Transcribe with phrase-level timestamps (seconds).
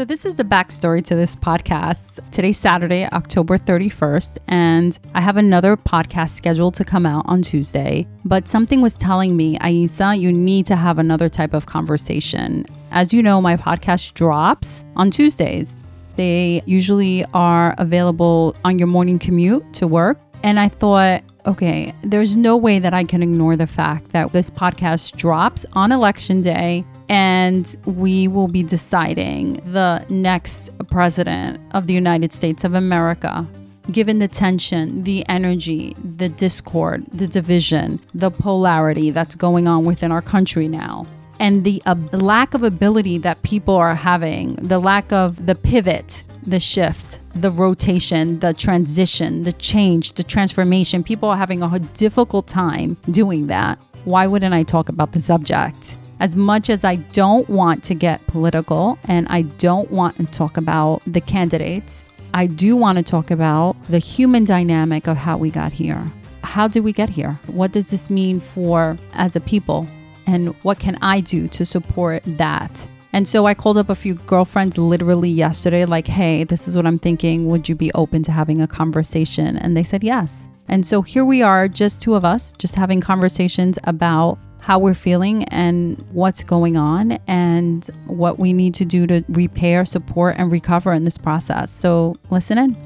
[0.00, 2.20] So, this is the backstory to this podcast.
[2.30, 8.08] Today's Saturday, October 31st, and I have another podcast scheduled to come out on Tuesday.
[8.24, 12.64] But something was telling me, Aissa, you need to have another type of conversation.
[12.92, 15.76] As you know, my podcast drops on Tuesdays.
[16.16, 20.18] They usually are available on your morning commute to work.
[20.42, 24.48] And I thought, okay, there's no way that I can ignore the fact that this
[24.48, 31.92] podcast drops on election day and we will be deciding the next president of the
[31.92, 33.46] United States of America.
[33.90, 40.12] Given the tension, the energy, the discord, the division, the polarity that's going on within
[40.12, 41.04] our country now,
[41.40, 46.22] and the uh, lack of ability that people are having, the lack of the pivot,
[46.46, 52.46] the shift, the rotation, the transition, the change, the transformation, people are having a difficult
[52.46, 53.80] time doing that.
[54.04, 55.96] Why wouldn't I talk about the subject?
[56.20, 60.58] As much as I don't want to get political and I don't want to talk
[60.58, 62.04] about the candidates,
[62.34, 66.04] I do want to talk about the human dynamic of how we got here.
[66.44, 67.40] How did we get here?
[67.46, 69.88] What does this mean for as a people?
[70.26, 72.86] And what can I do to support that?
[73.12, 76.86] And so I called up a few girlfriends literally yesterday, like, hey, this is what
[76.86, 77.46] I'm thinking.
[77.46, 79.56] Would you be open to having a conversation?
[79.56, 80.48] And they said yes.
[80.68, 84.94] And so here we are, just two of us, just having conversations about how we're
[84.94, 90.52] feeling and what's going on and what we need to do to repair, support, and
[90.52, 91.70] recover in this process.
[91.70, 92.76] So, listen in.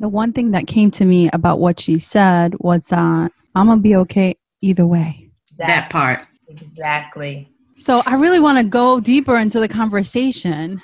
[0.00, 3.78] The one thing that came to me about what she said was that I'm going
[3.78, 5.30] to be okay either way.
[5.50, 5.66] Exactly.
[5.66, 6.26] That part.
[6.48, 7.48] Exactly.
[7.76, 10.80] So, I really want to go deeper into the conversation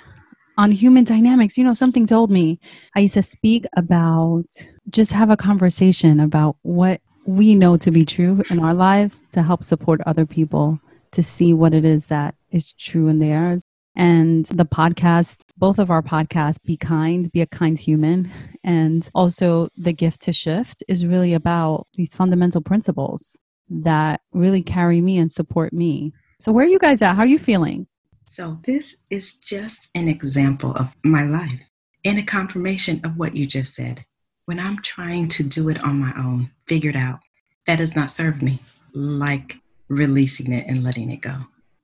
[0.61, 1.57] on human dynamics.
[1.57, 2.61] You know, something told me
[2.95, 4.45] I used to speak about
[4.91, 9.43] just have a conversation about what we know to be true in our lives to
[9.43, 10.79] help support other people
[11.13, 13.63] to see what it is that is true in theirs.
[13.97, 18.31] And the podcast, both of our podcasts, Be Kind, Be a Kind Human,
[18.63, 23.39] and also The Gift to Shift, is really about these fundamental principles
[23.71, 26.13] that really carry me and support me.
[26.39, 27.15] So, where are you guys at?
[27.15, 27.87] How are you feeling?
[28.33, 31.69] So, this is just an example of my life
[32.05, 34.05] and a confirmation of what you just said.
[34.45, 37.19] When I'm trying to do it on my own, figured out,
[37.67, 38.61] that does not serve me
[38.95, 39.59] like
[39.89, 41.39] releasing it and letting it go.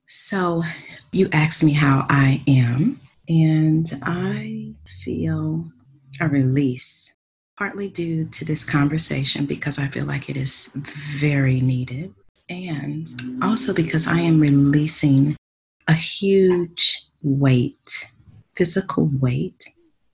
[0.07, 0.63] So,
[1.11, 5.69] you asked me how I am, and I feel
[6.21, 7.13] a release,
[7.57, 12.13] partly due to this conversation because I feel like it is very needed,
[12.49, 15.35] and also because I am releasing
[15.87, 18.11] a huge weight,
[18.55, 19.63] physical weight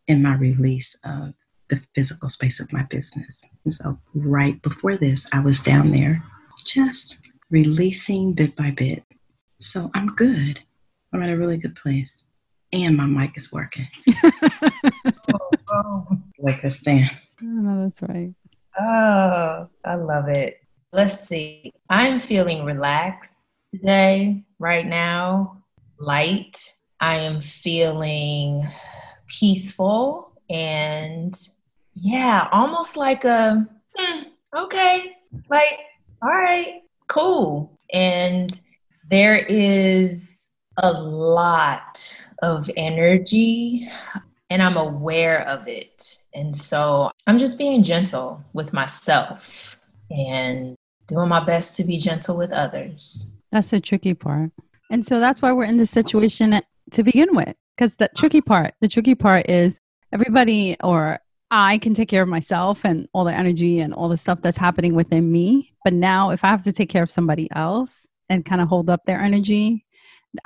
[0.08, 1.34] in my release of
[1.70, 3.46] the physical space of my business.
[3.66, 6.24] And so, right before this, I was down there
[6.66, 7.20] just
[7.50, 9.04] releasing bit by bit.
[9.60, 10.60] So, I'm good.
[11.12, 12.24] I'm at a really good place.
[12.72, 13.88] And my mic is working.
[14.24, 16.08] oh, oh.
[16.40, 17.10] Like a stand.
[17.42, 18.34] Oh, no, that's right.
[18.78, 20.60] Oh, I love it.
[20.92, 21.72] Let's see.
[21.90, 25.63] I'm feeling relaxed today, right now
[26.00, 26.74] light.
[27.00, 28.68] I am feeling
[29.28, 31.38] peaceful and
[31.96, 34.22] yeah, almost like a hmm,
[34.56, 35.16] okay,
[35.50, 35.80] like
[36.22, 37.78] all right, cool.
[37.92, 38.60] And
[39.10, 43.90] there is a lot of energy
[44.50, 46.24] and I'm aware of it.
[46.34, 49.78] And so I'm just being gentle with myself
[50.10, 50.76] and
[51.08, 53.36] doing my best to be gentle with others.
[53.52, 54.52] That's the tricky part.
[54.94, 56.62] And so that's why we're in this situation
[56.92, 57.56] to begin with.
[57.76, 59.74] Because the tricky part, the tricky part is
[60.12, 64.18] everybody or I can take care of myself and all the energy and all the
[64.18, 65.74] stuff that's happening within me.
[65.84, 68.88] But now, if I have to take care of somebody else and kind of hold
[68.88, 69.84] up their energy,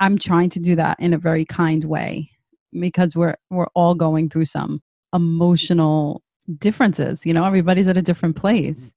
[0.00, 2.30] I'm trying to do that in a very kind way
[2.72, 4.80] because we're we're all going through some
[5.14, 6.22] emotional
[6.58, 7.26] differences.
[7.26, 8.94] You know, everybody's at a different place.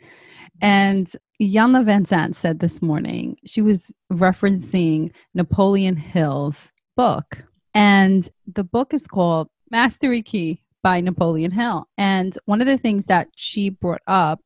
[0.62, 1.12] And
[1.42, 7.44] Iyanla Vanzant said this morning, she was referencing Napoleon Hill's book.
[7.74, 11.88] And the book is called Mastery Key by Napoleon Hill.
[11.98, 14.40] And one of the things that she brought up,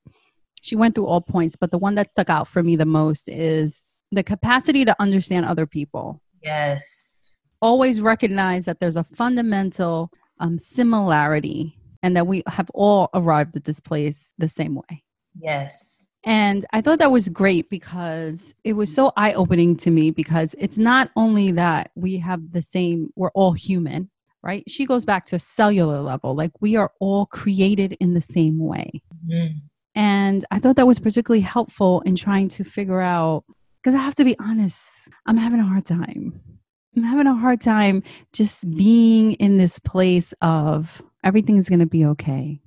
[0.62, 3.28] she went through all points, but the one that stuck out for me the most
[3.28, 6.22] is the capacity to understand other people.
[6.42, 7.34] Yes.
[7.62, 13.66] Always recognize that there's a fundamental um, similarity and that we have all arrived at
[13.66, 15.04] this place the same way.
[15.40, 16.06] Yes.
[16.24, 20.56] And I thought that was great because it was so eye opening to me because
[20.58, 24.10] it's not only that we have the same, we're all human,
[24.42, 24.64] right?
[24.68, 28.58] She goes back to a cellular level, like we are all created in the same
[28.58, 29.04] way.
[29.28, 29.60] Mm-hmm.
[29.94, 33.46] And I thought that was particularly helpful in trying to figure out
[33.86, 34.81] Because I have to be honest,
[35.28, 36.42] I'm having a hard time.
[36.98, 38.02] I'm having a hard time
[38.34, 42.62] just being in this place of everything's going to be okay.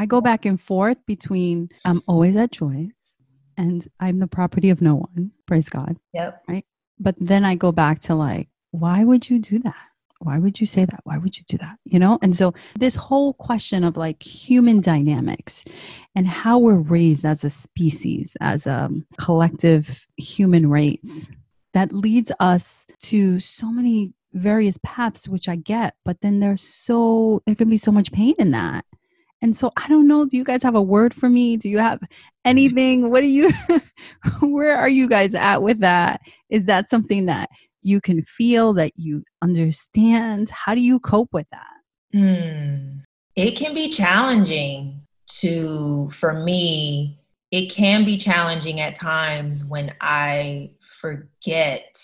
[0.00, 3.18] I go back and forth between I'm always at Joyce
[3.58, 5.30] and I'm the property of no one.
[5.46, 5.98] Praise God.
[6.14, 6.42] Yep.
[6.48, 6.64] Right.
[6.98, 9.74] But then I go back to like, why would you do that?
[10.20, 11.00] Why would you say that?
[11.04, 11.76] Why would you do that?
[11.84, 12.18] You know?
[12.22, 15.66] And so this whole question of like human dynamics
[16.16, 18.88] and how we're raised as a species, as a
[19.18, 21.26] collective human race,
[21.74, 27.42] that leads us to so many various paths, which I get, but then there's so,
[27.44, 28.86] there can be so much pain in that.
[29.42, 31.56] And so I don't know, do you guys have a word for me?
[31.56, 32.00] Do you have
[32.44, 33.10] anything?
[33.10, 33.50] What do you,
[34.40, 36.20] where are you guys at with that?
[36.50, 37.48] Is that something that
[37.82, 40.50] you can feel, that you understand?
[40.50, 41.66] How do you cope with that?
[42.14, 43.02] Mm.
[43.36, 45.00] It can be challenging
[45.38, 47.18] to, for me,
[47.50, 50.70] it can be challenging at times when I
[51.00, 51.96] forget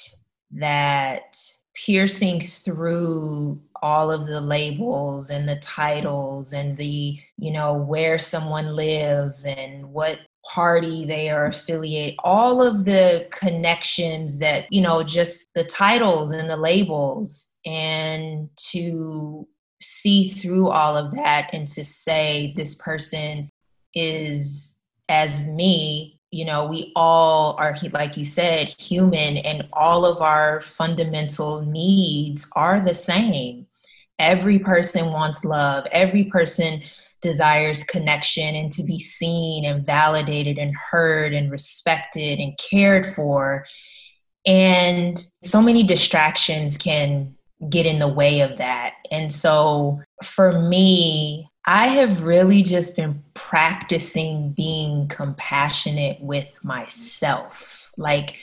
[0.53, 1.37] that
[1.75, 8.75] piercing through all of the labels and the titles and the you know where someone
[8.75, 15.47] lives and what party they are affiliate all of the connections that you know just
[15.55, 19.47] the titles and the labels and to
[19.81, 23.49] see through all of that and to say this person
[23.95, 24.79] is
[25.09, 30.61] as me you know we all are like you said human and all of our
[30.63, 33.66] fundamental needs are the same
[34.19, 35.87] every person wants love.
[35.93, 36.83] Every person
[37.21, 43.67] desires connection and to be seen and validated and heard and respected and cared for.
[44.47, 47.35] And so many distractions can
[47.71, 48.95] get in the way of that.
[49.11, 58.37] And so for me I have really just been practicing being compassionate with myself, like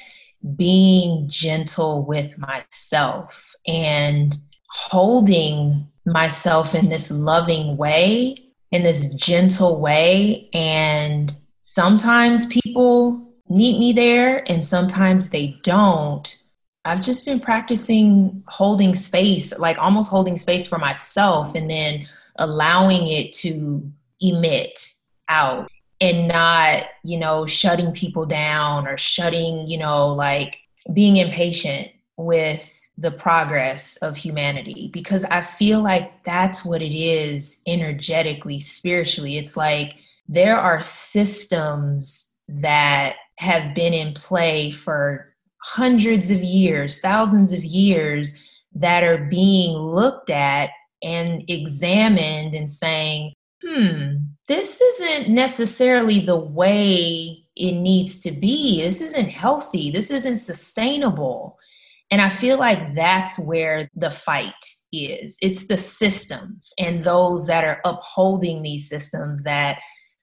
[0.58, 3.56] being gentle with myself.
[3.66, 4.36] And
[4.74, 8.36] holding myself in this loving way,
[8.72, 10.50] in this gentle way.
[10.54, 16.44] And sometimes people meet me there and sometimes they don't.
[16.86, 22.06] I've just been practicing holding space, like almost holding space for myself and then
[22.38, 24.92] allowing it to emit
[25.30, 25.70] out
[26.02, 30.60] and not, you know, shutting people down or shutting, you know, like
[30.94, 37.62] being impatient with the progress of humanity because I feel like that's what it is
[37.66, 39.38] energetically, spiritually.
[39.38, 39.96] It's like
[40.30, 48.40] there are systems that have been in play for hundreds of years, thousands of years
[48.76, 50.70] that are being looked at
[51.02, 54.16] and examined and saying, hmm,
[54.48, 58.82] this isn't necessarily the way it needs to be.
[58.82, 59.92] This isn't healthy.
[59.92, 61.58] This isn't sustainable.
[62.14, 64.54] And I feel like that's where the fight
[64.92, 65.36] is.
[65.42, 69.80] It's the systems and those that are upholding these systems that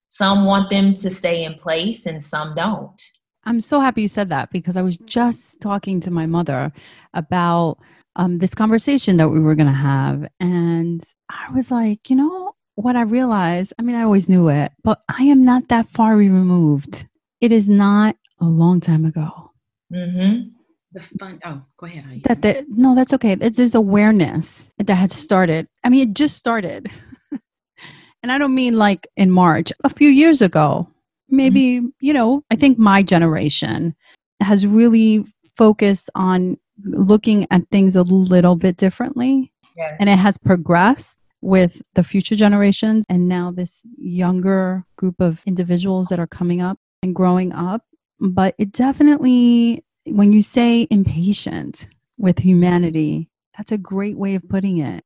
[0.06, 3.02] some want them to stay in place and some don't.
[3.42, 6.72] I'm so happy you said that because I was just talking to my mother
[7.12, 7.78] about
[8.14, 10.28] um, this conversation that we were going to have.
[10.38, 14.70] And I was like, you know, what I realized, I mean, I always knew it,
[14.84, 17.08] but I am not that far removed.
[17.41, 19.50] It is not a long time ago.
[19.93, 20.59] Mm-hmm.
[20.93, 21.39] The fun.
[21.44, 22.05] Oh, go ahead.
[22.05, 22.23] Aisha.
[22.25, 23.37] That the, no, that's okay.
[23.41, 25.69] It's just awareness that had started.
[25.85, 26.91] I mean, it just started.
[28.23, 30.89] and I don't mean like in March, a few years ago.
[31.29, 31.89] Maybe, mm-hmm.
[32.01, 33.94] you know, I think my generation
[34.43, 35.25] has really
[35.56, 39.53] focused on looking at things a little bit differently.
[39.77, 39.93] Yes.
[40.01, 46.09] And it has progressed with the future generations and now this younger group of individuals
[46.09, 47.82] that are coming up and growing up.
[48.19, 51.86] But it definitely, when you say impatient
[52.19, 55.04] with humanity, that's a great way of putting it.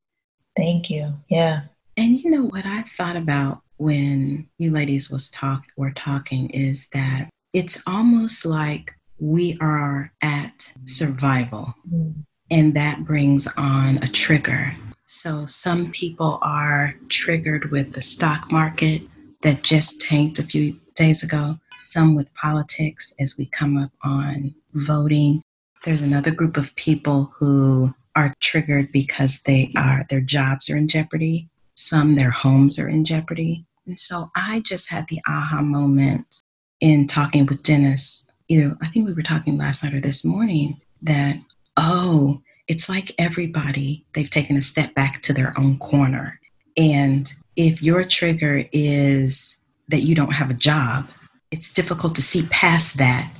[0.57, 1.15] Thank you.
[1.29, 1.63] Yeah.
[1.97, 6.89] And you know what I thought about when you ladies was talk were talking is
[6.93, 11.75] that it's almost like we are at survival.
[11.89, 12.21] Mm-hmm.
[12.51, 14.77] And that brings on a trigger.
[15.07, 19.03] So some people are triggered with the stock market
[19.43, 24.55] that just tanked a few days ago, some with politics as we come up on
[24.75, 25.43] voting.
[25.85, 30.89] There's another group of people who are triggered because they are their jobs are in
[30.89, 31.49] jeopardy.
[31.75, 33.65] Some their homes are in jeopardy.
[33.87, 36.43] And so I just had the aha moment
[36.81, 40.81] in talking with Dennis know, I think we were talking last night or this morning
[41.03, 41.39] that,
[41.77, 46.41] oh, it's like everybody, they've taken a step back to their own corner.
[46.77, 51.09] And if your trigger is that you don't have a job,
[51.51, 53.31] it's difficult to see past that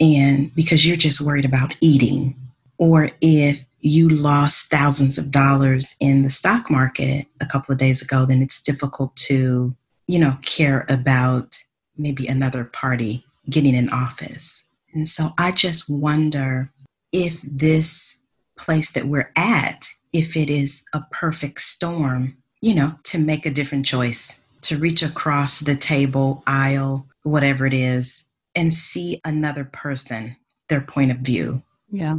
[0.00, 2.34] and because you're just worried about eating,
[2.78, 8.02] or if you lost thousands of dollars in the stock market a couple of days
[8.02, 9.74] ago, then it's difficult to,
[10.06, 11.62] you know, care about
[11.96, 14.64] maybe another party getting in office.
[14.94, 16.70] And so I just wonder
[17.12, 18.20] if this
[18.56, 23.50] place that we're at, if it is a perfect storm, you know, to make a
[23.50, 28.27] different choice, to reach across the table, aisle, whatever it is,
[28.58, 30.36] and see another person,
[30.68, 31.62] their point of view.
[31.90, 32.16] Yeah.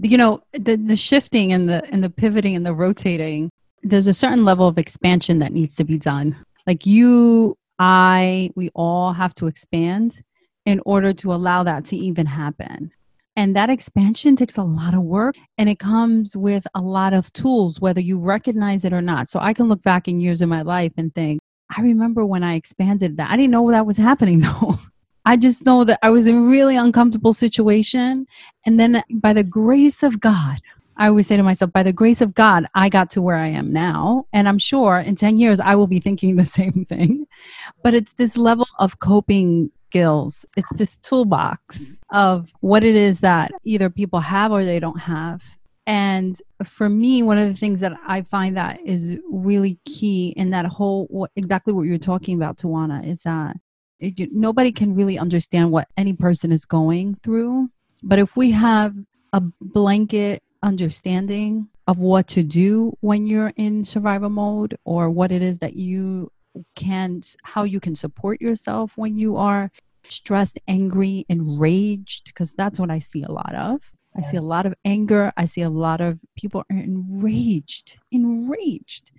[0.00, 3.50] You know, the the shifting and the and the pivoting and the rotating,
[3.82, 6.36] there's a certain level of expansion that needs to be done.
[6.66, 10.22] Like you, I, we all have to expand
[10.66, 12.92] in order to allow that to even happen.
[13.34, 17.32] And that expansion takes a lot of work and it comes with a lot of
[17.32, 19.28] tools, whether you recognize it or not.
[19.28, 21.40] So I can look back in years of my life and think,
[21.74, 23.30] I remember when I expanded that.
[23.30, 24.78] I didn't know that was happening though.
[25.28, 28.26] I just know that I was in a really uncomfortable situation.
[28.64, 30.56] And then by the grace of God,
[30.96, 33.48] I always say to myself, by the grace of God, I got to where I
[33.48, 34.24] am now.
[34.32, 37.26] And I'm sure in 10 years, I will be thinking the same thing.
[37.82, 40.46] But it's this level of coping skills.
[40.56, 41.78] It's this toolbox
[42.10, 45.42] of what it is that either people have or they don't have.
[45.86, 50.50] And for me, one of the things that I find that is really key in
[50.50, 53.56] that whole, exactly what you're talking about, Tajuana, is that
[54.00, 57.68] nobody can really understand what any person is going through.
[58.02, 58.94] But if we have
[59.32, 65.42] a blanket understanding of what to do when you're in survival mode or what it
[65.42, 66.30] is that you
[66.74, 69.70] can how you can support yourself when you are
[70.08, 73.80] stressed, angry, enraged, because that's what I see a lot of.
[74.16, 75.32] I see a lot of anger.
[75.36, 79.12] I see a lot of people are enraged, enraged.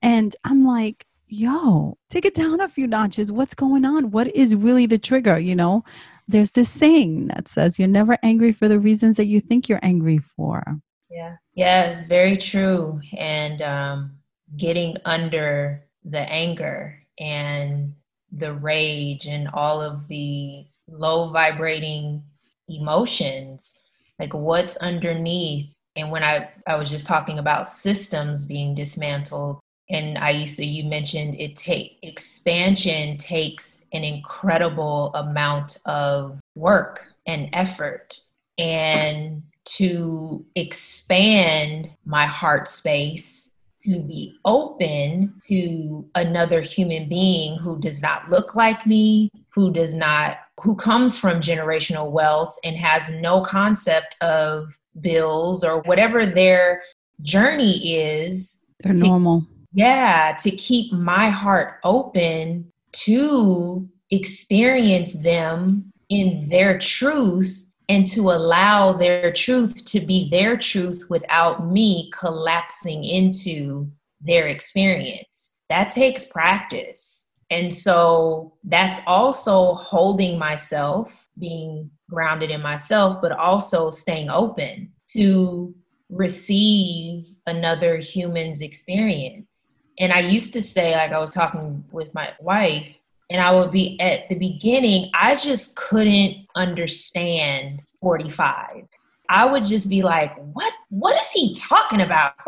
[0.00, 3.32] And I'm like, yo, take it down a few notches.
[3.32, 4.10] What's going on?
[4.10, 5.38] What is really the trigger?
[5.38, 5.84] You know,
[6.28, 9.80] there's this saying that says you're never angry for the reasons that you think you're
[9.82, 10.62] angry for.
[11.10, 11.36] Yeah.
[11.54, 13.00] Yeah, it's very true.
[13.18, 14.16] And um,
[14.56, 17.94] getting under the anger and
[18.32, 22.22] the rage and all of the low vibrating
[22.68, 23.78] emotions
[24.18, 29.60] like what's underneath and when i i was just talking about systems being dismantled
[29.90, 38.20] and Aissa, you mentioned it take expansion takes an incredible amount of work and effort.
[38.58, 43.50] And to expand my heart space
[43.84, 49.92] to be open to another human being who does not look like me, who does
[49.92, 56.82] not, who comes from generational wealth and has no concept of bills or whatever their
[57.20, 58.58] journey is.
[58.80, 59.46] They're normal.
[59.74, 68.92] Yeah, to keep my heart open to experience them in their truth and to allow
[68.92, 73.90] their truth to be their truth without me collapsing into
[74.20, 75.56] their experience.
[75.68, 77.28] That takes practice.
[77.50, 85.74] And so that's also holding myself, being grounded in myself, but also staying open to
[86.10, 89.74] receive another human's experience.
[89.98, 92.86] And I used to say, like I was talking with my wife,
[93.30, 98.86] and I would be at the beginning, I just couldn't understand 45.
[99.30, 102.34] I would just be like, what what is he talking about?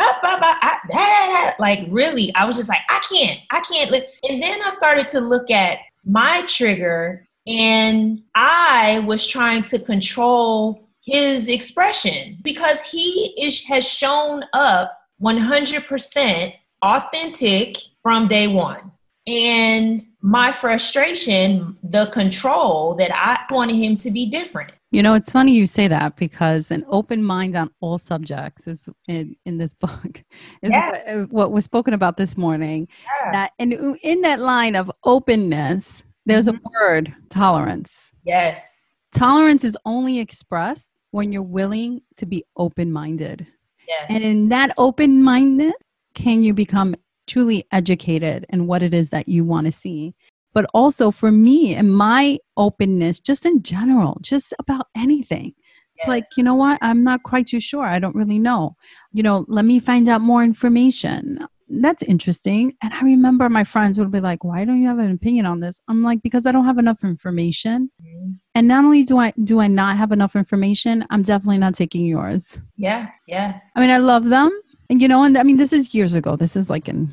[1.58, 3.90] Like really, I was just like, I can't, I can't.
[4.28, 10.85] And then I started to look at my trigger and I was trying to control
[11.06, 18.92] his expression because he is has shown up 100% authentic from day one.
[19.28, 24.72] And my frustration, the control that I wanted him to be different.
[24.92, 28.88] You know, it's funny you say that because an open mind on all subjects is
[29.08, 30.22] in, in this book
[30.62, 30.90] is yeah.
[30.90, 32.86] what, uh, what, was spoken about this morning.
[33.04, 33.32] Yeah.
[33.32, 33.72] That and
[34.02, 36.64] in that line of openness, there's mm-hmm.
[36.64, 38.12] a word, tolerance.
[38.24, 38.98] Yes.
[39.12, 43.46] Tolerance is only expressed when you're willing to be open-minded.
[43.88, 44.06] Yes.
[44.10, 45.72] And in that open-mindedness,
[46.14, 46.94] can you become
[47.26, 50.14] truly educated in what it is that you want to see?
[50.52, 55.54] But also for me and my openness just in general just about anything.
[55.94, 56.78] It's like you know what?
[56.82, 57.86] I'm not quite too sure.
[57.86, 58.76] I don't really know.
[59.12, 63.98] You know let me find out more information that's interesting and i remember my friends
[63.98, 66.52] would be like why don't you have an opinion on this i'm like because i
[66.52, 68.30] don't have enough information mm-hmm.
[68.54, 72.06] and not only do i do i not have enough information i'm definitely not taking
[72.06, 74.50] yours yeah yeah i mean i love them
[74.88, 76.36] and you know, and I mean, this is years ago.
[76.36, 77.12] This is like in.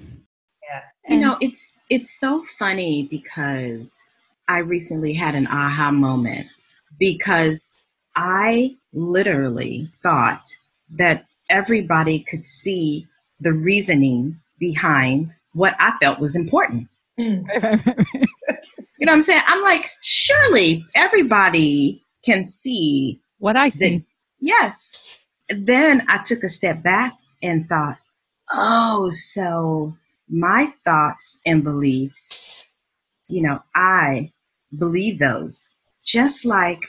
[0.63, 1.15] Yeah.
[1.15, 3.95] You know, it's it's so funny because
[4.47, 6.51] I recently had an aha moment
[6.99, 10.43] because I literally thought
[10.89, 13.07] that everybody could see
[13.39, 16.87] the reasoning behind what I felt was important.
[17.19, 17.43] Mm.
[18.97, 19.41] you know what I'm saying?
[19.45, 23.97] I'm like, surely everybody can see what I see.
[23.97, 24.05] That,
[24.39, 25.25] yes.
[25.49, 27.97] Then I took a step back and thought,
[28.53, 29.97] oh, so
[30.29, 32.65] my thoughts and beliefs,
[33.29, 34.31] you know, I
[34.77, 36.85] believe those just like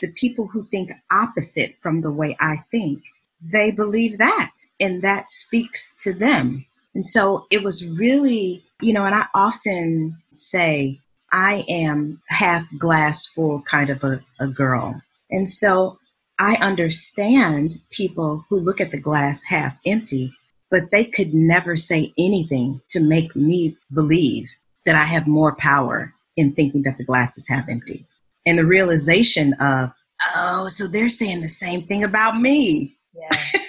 [0.00, 3.02] the people who think opposite from the way I think,
[3.40, 6.66] they believe that, and that speaks to them.
[6.96, 10.98] And so it was really, you know, and I often say,
[11.30, 15.02] I am half glass full kind of a, a girl.
[15.30, 15.98] And so
[16.38, 20.32] I understand people who look at the glass half empty,
[20.70, 26.14] but they could never say anything to make me believe that I have more power
[26.34, 28.06] in thinking that the glass is half empty.
[28.46, 29.90] And the realization of,
[30.34, 32.96] oh, so they're saying the same thing about me.
[33.12, 33.60] Yeah.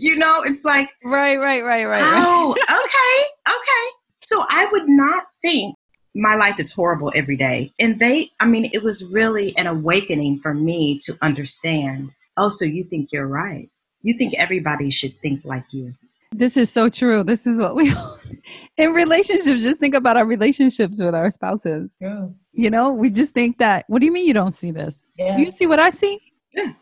[0.00, 2.00] You know, it's like right, right, right, right.
[2.02, 3.96] Oh, okay, okay.
[4.20, 5.76] So I would not think
[6.14, 7.72] my life is horrible every day.
[7.78, 12.10] And they, I mean, it was really an awakening for me to understand.
[12.36, 13.68] Oh, so you think you're right?
[14.02, 15.94] You think everybody should think like you?
[16.32, 17.22] This is so true.
[17.22, 17.92] This is what we
[18.76, 19.62] in relationships.
[19.62, 21.96] Just think about our relationships with our spouses.
[22.00, 22.28] Yeah.
[22.52, 23.84] You know, we just think that.
[23.88, 25.06] What do you mean you don't see this?
[25.18, 25.36] Yeah.
[25.36, 26.18] Do you see what I see?
[26.54, 26.72] Yeah.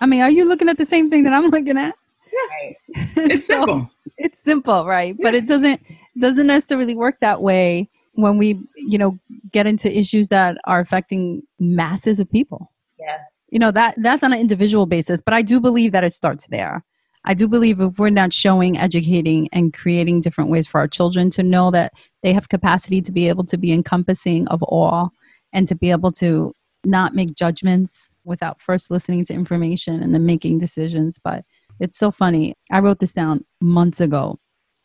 [0.00, 1.94] I mean, are you looking at the same thing that I'm looking at?
[2.34, 2.74] Yes.
[3.16, 3.90] It's so, simple.
[4.16, 5.14] It's simple, right?
[5.18, 5.22] Yes.
[5.22, 5.80] But it doesn't
[6.18, 9.18] doesn't necessarily work that way when we, you know,
[9.50, 12.70] get into issues that are affecting masses of people.
[12.98, 13.18] Yeah.
[13.50, 16.46] You know, that that's on an individual basis, but I do believe that it starts
[16.48, 16.84] there.
[17.26, 21.30] I do believe if we're not showing, educating, and creating different ways for our children
[21.30, 25.10] to know that they have capacity to be able to be encompassing of all
[25.52, 26.52] and to be able to
[26.84, 31.18] not make judgments without first listening to information and then making decisions.
[31.22, 31.44] But
[31.80, 32.54] it's so funny.
[32.70, 34.38] I wrote this down months ago.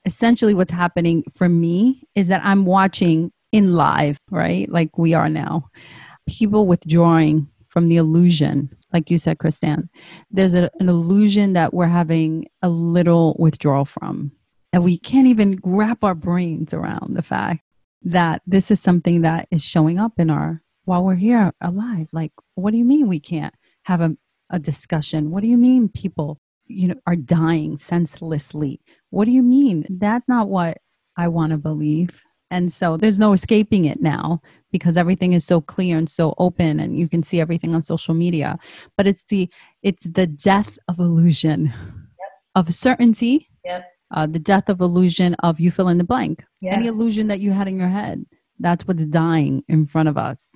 [0.06, 4.70] Essentially, what's happening for me is that I'm watching in live, right?
[4.70, 5.70] Like we are now,
[6.28, 9.90] people withdrawing from the illusion, like you said, Christann.
[10.32, 14.32] There's a, an illusion that we're having a little withdrawal from.
[14.72, 17.62] And we can't even wrap our brains around the fact
[18.04, 22.08] that this is something that is showing up in our while we're here alive.
[22.12, 24.16] Like, what do you mean we can't have a,
[24.50, 25.32] a discussion?
[25.32, 28.80] What do you mean people, you know, are dying senselessly?
[29.10, 29.86] What do you mean?
[29.90, 30.78] That's not what
[31.18, 32.22] I want to believe.
[32.52, 36.80] And so there's no escaping it now because everything is so clear and so open
[36.80, 38.58] and you can see everything on social media.
[38.98, 39.50] But it's the
[39.84, 42.30] it's the death of illusion yep.
[42.56, 43.50] of certainty.
[43.66, 43.86] Yep.
[44.12, 46.44] Uh, the death of illusion of you fill in the blank.
[46.74, 48.26] Any illusion that you had in your head
[48.60, 50.50] that's what's dying in front of us.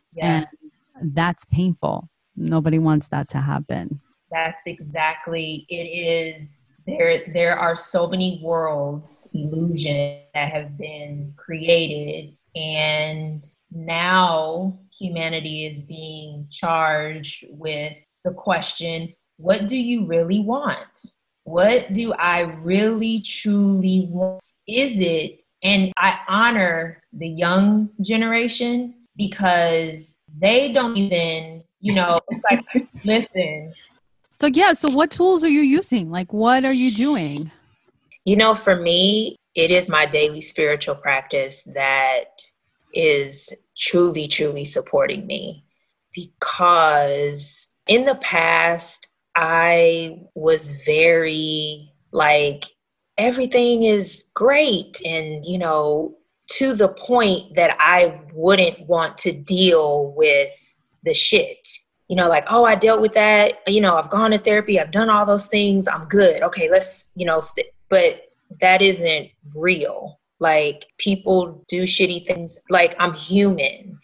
[1.02, 2.10] And that's painful.
[2.36, 4.02] Nobody wants that to happen.
[4.34, 12.36] That's exactly it is there there are so many worlds illusion that have been created
[12.56, 21.06] and now humanity is being charged with the question what do you really want
[21.46, 30.18] what do i really truly want is it and I honor the young generation because
[30.38, 32.18] they don't even, you know,
[32.52, 32.66] like,
[33.06, 33.74] listen.
[34.44, 36.12] So, yeah, so what tools are you using?
[36.12, 37.50] Like, what are you doing?
[38.26, 42.42] You know, for me, it is my daily spiritual practice that
[42.94, 45.64] is truly, truly supporting me
[46.14, 52.66] because in the past, I was very like
[53.18, 60.14] everything is great and you know to the point that I wouldn't want to deal
[60.18, 61.66] with the shit.
[62.08, 63.60] You know, like, oh, I dealt with that.
[63.68, 64.80] You know, I've gone to therapy.
[64.80, 65.88] I've done all those things.
[65.88, 66.42] I'm good.
[66.42, 67.68] Okay, let's, you know, st-.
[67.90, 68.22] but
[68.62, 70.20] that isn't real.
[70.40, 72.58] Like, people do shitty things.
[72.70, 74.00] Like, I'm human.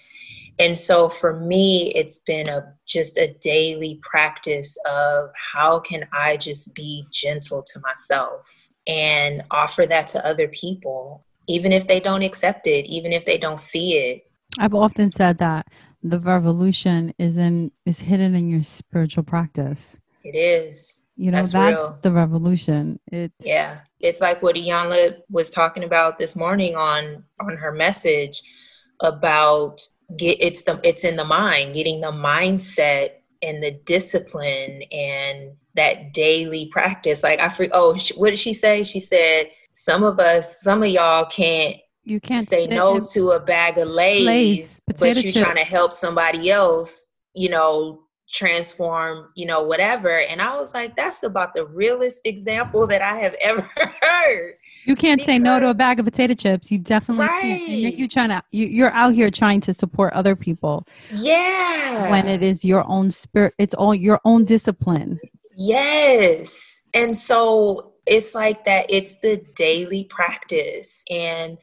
[0.60, 6.36] And so for me, it's been a just a daily practice of how can I
[6.36, 12.24] just be gentle to myself and offer that to other people, even if they don't
[12.24, 14.24] accept it, even if they don't see it.
[14.58, 15.68] I've often said that
[16.04, 20.00] the revolution is in is hidden in your spiritual practice.
[20.24, 21.06] It is.
[21.16, 23.00] You know, that's, that's the revolution.
[23.12, 23.80] It's yeah.
[24.00, 28.42] It's like what Iyanla was talking about this morning on on her message
[29.02, 29.82] about
[30.18, 33.10] get it's the it's in the mind, getting the mindset
[33.42, 37.24] and the discipline and that daily practice.
[37.24, 37.72] Like I freak.
[37.74, 38.84] Oh, what did she say?
[38.84, 41.76] She said some of us, some of y'all can't.
[42.10, 45.40] You can't say no to a bag of Lay's, Lay's but you're chips.
[45.40, 47.08] trying to help somebody else.
[47.34, 50.20] You know, transform, you know, whatever.
[50.20, 53.68] And I was like, that's about the realest example that I have ever
[54.02, 54.54] heard.
[54.86, 56.72] You can't say no to a bag of potato chips.
[56.72, 57.42] You definitely right.
[57.42, 57.98] can't.
[57.98, 60.86] You're trying to, you're out here trying to support other people.
[61.12, 62.12] Yeah.
[62.12, 65.20] When it is your own spirit, it's all your own discipline.
[65.56, 66.82] Yes.
[66.94, 71.04] And so it's like that, it's the daily practice.
[71.10, 71.58] And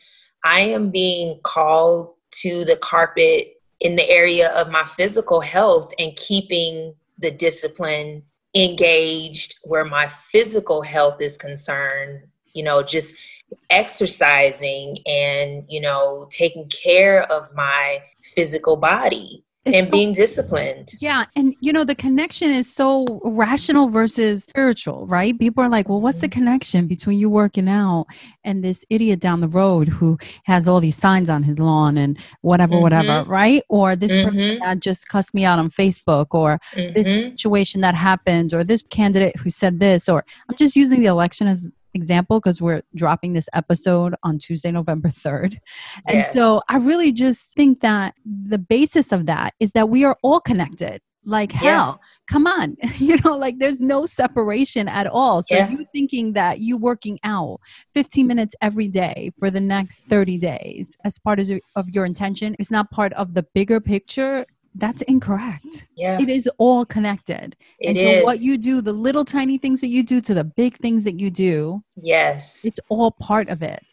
[0.46, 6.14] I am being called to the carpet in the area of my physical health and
[6.14, 8.22] keeping the discipline
[8.54, 13.16] engaged where my physical health is concerned, you know, just
[13.70, 20.92] exercising and, you know, taking care of my physical body it's and so, being disciplined.
[21.00, 21.24] Yeah.
[21.34, 25.36] And, you know, the connection is so rational versus spiritual, right?
[25.38, 26.38] People are like, well, what's the mm-hmm.
[26.38, 28.06] connection between you working out
[28.44, 32.18] and this idiot down the road who has all these signs on his lawn and
[32.42, 32.82] whatever, mm-hmm.
[32.82, 33.62] whatever, right?
[33.68, 34.28] Or this mm-hmm.
[34.28, 36.94] person that just cussed me out on Facebook or mm-hmm.
[36.94, 41.06] this situation that happened or this candidate who said this, or I'm just using the
[41.06, 45.58] election as example because we're dropping this episode on Tuesday, November 3rd.
[46.06, 46.32] And yes.
[46.32, 50.40] so I really just think that the basis of that is that we are all
[50.40, 51.00] connected.
[51.28, 52.06] Like hell, yeah.
[52.30, 52.76] come on.
[52.98, 55.42] you know, like there's no separation at all.
[55.42, 55.68] So yeah.
[55.68, 57.58] you thinking that you working out
[57.94, 62.54] 15 minutes every day for the next 30 days as part of, of your intention
[62.60, 64.46] is not part of the bigger picture
[64.78, 65.86] that's incorrect.
[65.96, 66.20] Yeah.
[66.20, 67.56] It is all connected.
[67.80, 68.24] It and so is.
[68.24, 71.18] what you do, the little tiny things that you do to the big things that
[71.18, 71.82] you do.
[71.96, 72.64] Yes.
[72.64, 73.84] It's all part of it.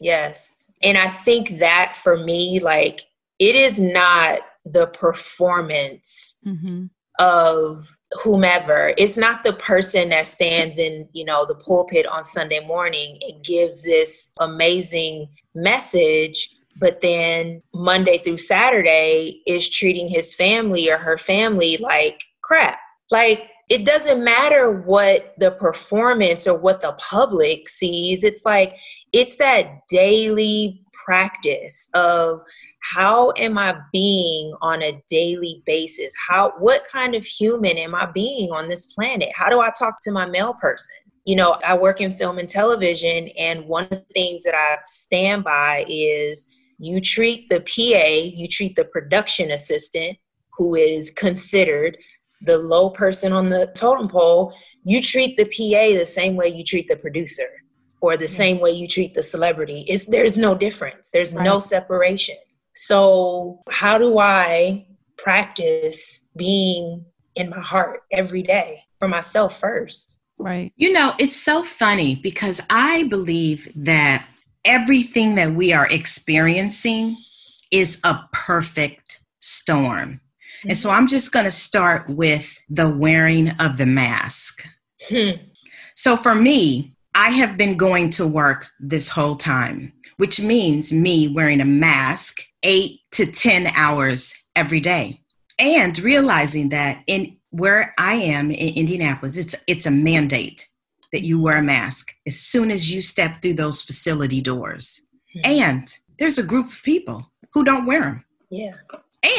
[0.00, 0.68] Yes.
[0.82, 3.00] And I think that for me, like,
[3.38, 6.86] it is not the performance mm-hmm.
[7.18, 8.94] of whomever.
[8.96, 13.44] It's not the person that stands in, you know, the pulpit on Sunday morning and
[13.44, 16.50] gives this amazing message
[16.80, 22.78] but then Monday through Saturday is treating his family or her family like crap.
[23.10, 28.24] Like it doesn't matter what the performance or what the public sees.
[28.24, 28.76] It's like
[29.12, 32.40] it's that daily practice of
[32.82, 36.14] how am I being on a daily basis?
[36.28, 39.28] How what kind of human am I being on this planet?
[39.34, 40.96] How do I talk to my male person?
[41.26, 44.78] You know, I work in film and television and one of the things that I
[44.86, 46.48] stand by is
[46.80, 50.16] you treat the PA, you treat the production assistant,
[50.56, 51.96] who is considered
[52.42, 56.64] the low person on the totem pole, you treat the PA the same way you
[56.64, 57.48] treat the producer
[58.00, 58.34] or the yes.
[58.34, 59.84] same way you treat the celebrity.
[59.86, 61.44] It's, there's no difference, there's right.
[61.44, 62.36] no separation.
[62.72, 64.86] So, how do I
[65.18, 70.20] practice being in my heart every day for myself first?
[70.38, 70.72] Right.
[70.76, 74.26] You know, it's so funny because I believe that
[74.64, 77.16] everything that we are experiencing
[77.70, 80.20] is a perfect storm.
[80.60, 80.68] Mm-hmm.
[80.70, 80.98] And so mm-hmm.
[80.98, 84.66] I'm just going to start with the wearing of the mask.
[85.08, 85.30] Hmm.
[85.94, 91.28] So for me, I have been going to work this whole time, which means me
[91.28, 95.20] wearing a mask eight to 10 hours every day.
[95.58, 100.66] And realizing that in where I am in Indianapolis, it's, it's a mandate
[101.12, 105.00] that you wear a mask as soon as you step through those facility doors.
[105.36, 105.62] Mm-hmm.
[105.62, 108.24] And there's a group of people who don't wear them.
[108.50, 108.74] Yeah.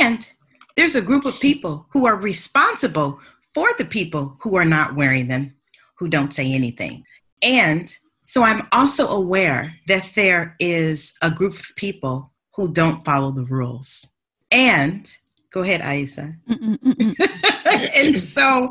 [0.02, 0.32] And
[0.76, 3.20] there's a group of people who are responsible
[3.54, 5.56] for the people who are not wearing them,
[5.98, 7.04] who don't say anything.
[7.42, 7.94] And
[8.26, 13.46] so I'm also aware that there is a group of people who don't follow the
[13.46, 14.08] rules.
[14.52, 15.12] And
[15.52, 16.36] go ahead, Aissa.
[17.96, 18.70] and so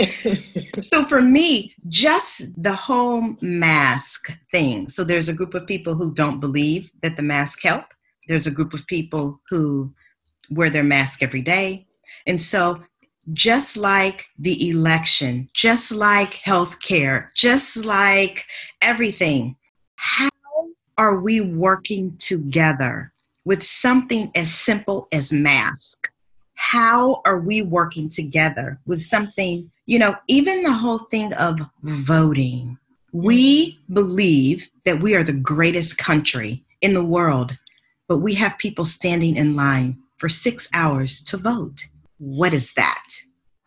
[0.83, 4.88] so for me just the whole mask thing.
[4.88, 7.85] So there's a group of people who don't believe that the mask help.
[8.29, 9.93] There's a group of people who
[10.51, 11.87] wear their mask every day.
[12.27, 12.83] And so
[13.33, 18.45] just like the election just like healthcare just like
[18.81, 19.55] everything
[19.97, 20.29] how
[20.97, 23.12] are we working together
[23.45, 26.09] with something as simple as mask
[26.61, 32.79] how are we working together with something, you know, even the whole thing of voting?
[33.14, 37.57] We believe that we are the greatest country in the world,
[38.09, 41.81] but we have people standing in line for six hours to vote.
[42.18, 43.05] What is that?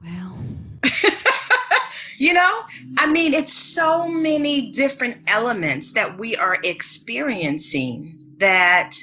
[0.03, 0.37] Well,
[2.19, 2.61] you know,
[2.99, 8.93] I mean, it's so many different elements that we are experiencing that,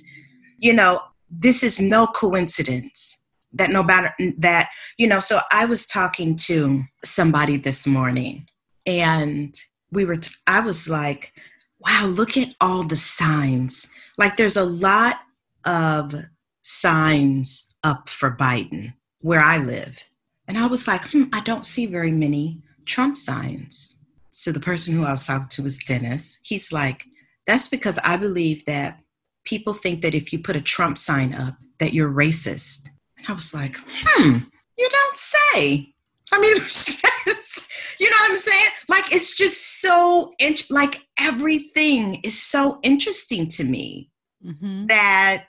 [0.59, 3.17] you know, this is no coincidence
[3.53, 8.47] that no matter that you know so i was talking to somebody this morning
[8.87, 9.55] and
[9.93, 11.33] we were t- I was like
[11.81, 15.17] wow look at all the signs like there's a lot
[15.65, 16.15] of
[16.63, 20.05] signs up for biden where i live
[20.51, 23.97] And I was like, hmm, I don't see very many Trump signs.
[24.33, 26.41] So the person who I was talking to was Dennis.
[26.43, 27.07] He's like,
[27.47, 28.99] that's because I believe that
[29.45, 32.89] people think that if you put a Trump sign up, that you're racist.
[33.21, 34.39] And I was like, hmm,
[34.79, 35.95] you don't say.
[36.33, 36.55] I mean,
[37.99, 38.71] you know what I'm saying?
[38.89, 44.11] Like, it's just so, int- like, everything is so interesting to me
[44.45, 44.87] mm-hmm.
[44.87, 45.49] that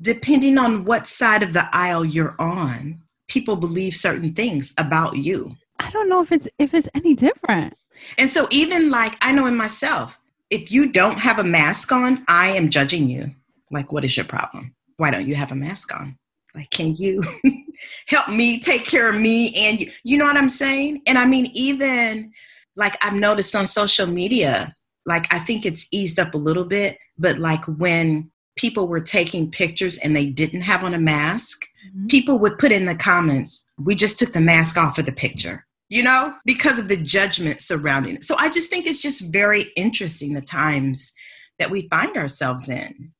[0.00, 5.56] depending on what side of the aisle you're on, people believe certain things about you.
[5.80, 7.74] I don't know if it's if it's any different.
[8.16, 10.18] And so even like I know in myself,
[10.50, 13.30] if you don't have a mask on, I am judging you.
[13.70, 14.74] Like what is your problem?
[14.96, 16.18] Why don't you have a mask on?
[16.58, 17.22] Like can you
[18.06, 19.92] help me take care of me and you?
[20.02, 21.02] You know what I'm saying?
[21.06, 22.32] And I mean even
[22.74, 24.74] like I've noticed on social media,
[25.06, 29.52] like I think it's eased up a little bit, but like when people were taking
[29.52, 32.08] pictures and they didn't have on a mask, mm-hmm.
[32.08, 35.64] people would put in the comments, we just took the mask off of the picture,
[35.88, 38.24] you know, because of the judgment surrounding it.
[38.24, 41.14] So I just think it's just very interesting the times
[41.60, 43.12] that we find ourselves in.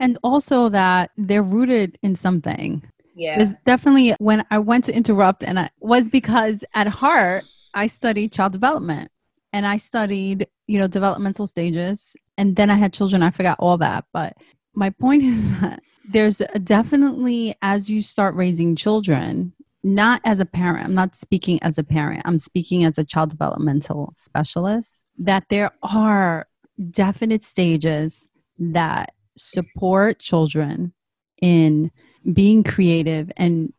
[0.00, 2.82] And also that they're rooted in something.
[3.14, 3.36] Yeah.
[3.36, 8.32] There's definitely when I went to interrupt and I was because at heart I studied
[8.32, 9.10] child development
[9.52, 13.22] and I studied, you know, developmental stages and then I had children.
[13.22, 14.36] I forgot all that, but
[14.74, 19.52] my point is that there's definitely as you start raising children
[19.84, 23.30] not as a parent i'm not speaking as a parent i'm speaking as a child
[23.30, 26.48] developmental specialist that there are
[26.90, 28.28] definite stages
[28.58, 30.92] that support children
[31.40, 31.90] in
[32.32, 33.72] being creative and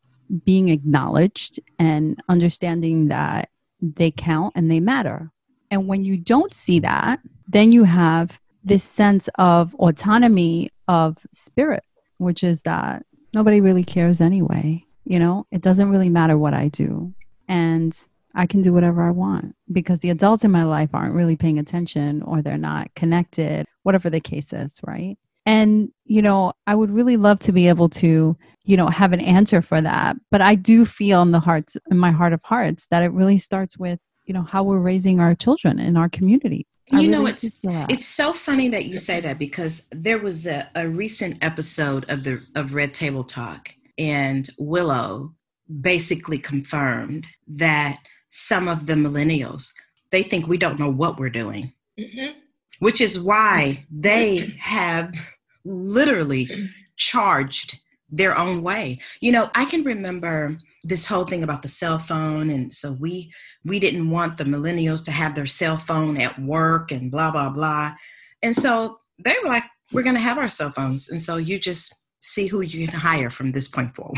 [0.45, 3.49] being acknowledged and understanding that
[3.81, 5.31] they count and they matter
[5.71, 11.83] and when you don't see that then you have this sense of autonomy of spirit,
[12.17, 14.85] which is that nobody really cares anyway.
[15.05, 17.13] You know, it doesn't really matter what I do.
[17.47, 17.97] And
[18.35, 21.57] I can do whatever I want because the adults in my life aren't really paying
[21.57, 25.17] attention or they're not connected, whatever the case is, right?
[25.45, 29.21] And, you know, I would really love to be able to, you know, have an
[29.21, 30.17] answer for that.
[30.31, 33.37] But I do feel in the hearts, in my heart of hearts, that it really
[33.37, 37.59] starts with, you know, how we're raising our children in our community you know it's
[37.63, 42.23] it's so funny that you say that because there was a, a recent episode of
[42.23, 45.33] the of red table talk and willow
[45.81, 47.99] basically confirmed that
[48.31, 49.73] some of the millennials
[50.11, 52.37] they think we don't know what we're doing mm-hmm.
[52.79, 55.13] Which is why they have
[55.63, 56.49] literally
[56.97, 58.99] charged their own way.
[59.21, 63.31] You know i can remember this whole thing about the cell phone and so we
[63.65, 67.49] we didn't want the millennials to have their cell phone at work and blah blah
[67.49, 67.93] blah.
[68.41, 71.09] And so they were like we're going to have our cell phones.
[71.09, 74.17] And so you just see who you can hire from this point forward.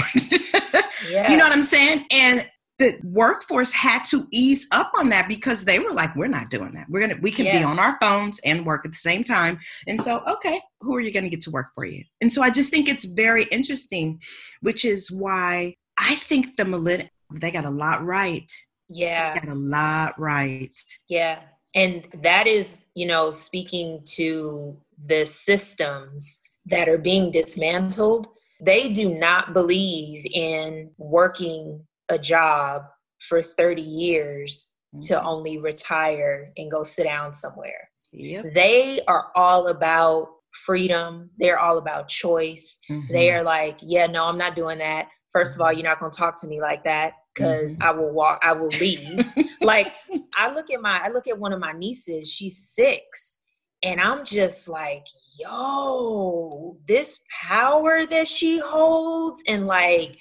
[1.09, 1.31] Yeah.
[1.31, 2.05] you know what i'm saying?
[2.11, 2.47] And
[2.81, 6.73] the workforce had to ease up on that because they were like we're not doing
[6.73, 7.59] that we're gonna we can yeah.
[7.59, 10.99] be on our phones and work at the same time and so okay who are
[10.99, 13.43] you going to get to work for you and so i just think it's very
[13.45, 14.19] interesting
[14.61, 18.51] which is why I think the millennials, they got a lot right.
[18.89, 19.33] Yeah.
[19.33, 20.77] They got a lot right.
[21.07, 21.39] Yeah.
[21.75, 28.27] And that is, you know, speaking to the systems that are being dismantled,
[28.59, 32.83] they do not believe in working a job
[33.19, 35.01] for 30 years mm-hmm.
[35.07, 37.89] to only retire and go sit down somewhere.
[38.13, 38.53] Yep.
[38.53, 40.27] They are all about
[40.65, 41.29] freedom.
[41.37, 42.77] They're all about choice.
[42.89, 43.13] Mm-hmm.
[43.13, 46.11] They are like, yeah, no, I'm not doing that first of all, you're not going
[46.11, 47.83] to talk to me like that because mm-hmm.
[47.83, 49.25] I will walk, I will leave.
[49.61, 49.93] like
[50.35, 53.39] I look at my, I look at one of my nieces, she's six,
[53.83, 55.05] and I'm just like,
[55.39, 60.19] yo, this power that she holds, and like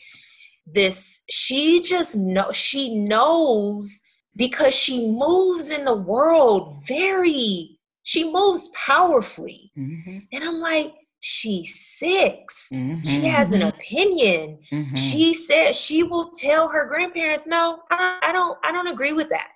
[0.66, 4.00] this, she just know, she knows
[4.36, 10.18] because she moves in the world very, she moves powerfully, mm-hmm.
[10.32, 13.02] and I'm like she's 6 mm-hmm.
[13.02, 14.58] She has an opinion.
[14.72, 14.94] Mm-hmm.
[14.94, 18.58] She says she will tell her grandparents, "No, I, I don't.
[18.64, 19.48] I don't agree with that."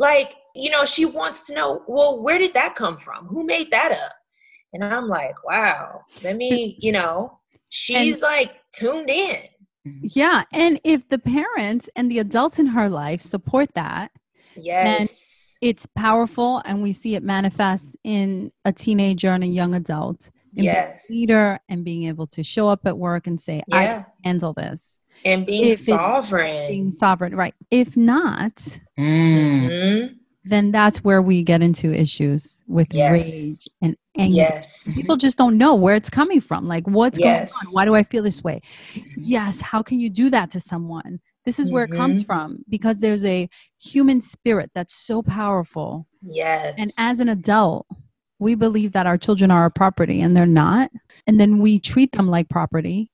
[0.00, 3.26] Like, you know, she wants to know, well, where did that come from?
[3.26, 4.12] Who made that up?
[4.72, 6.00] And I'm like, wow.
[6.24, 9.36] Let me, you know, she's and, like tuned in.
[9.86, 10.06] Mm-hmm.
[10.10, 14.10] Yeah, and if the parents and the adults in her life support that,
[14.56, 20.30] yes, it's powerful, and we see it manifest in a teenager and a young adult
[20.52, 21.08] yes.
[21.10, 24.04] leader and being able to show up at work and say, yeah.
[24.24, 24.94] I handle this.
[25.24, 26.68] And being if sovereign.
[26.68, 27.54] Being sovereign, right.
[27.70, 28.56] If not,
[28.98, 30.14] mm.
[30.44, 33.12] then that's where we get into issues with yes.
[33.12, 34.34] rage and anger.
[34.34, 34.94] Yes.
[34.96, 36.66] People just don't know where it's coming from.
[36.66, 37.52] Like, what's yes.
[37.52, 37.74] going on?
[37.74, 38.60] Why do I feel this way?
[39.16, 39.60] Yes.
[39.60, 41.20] How can you do that to someone?
[41.44, 42.26] This is where it comes Mhm.
[42.26, 43.48] from because there's a
[43.80, 46.06] human spirit that's so powerful.
[46.22, 46.74] Yes.
[46.78, 47.86] And as an adult,
[48.38, 50.90] we believe that our children are our property and they're not.
[51.26, 53.10] And then we treat them like property.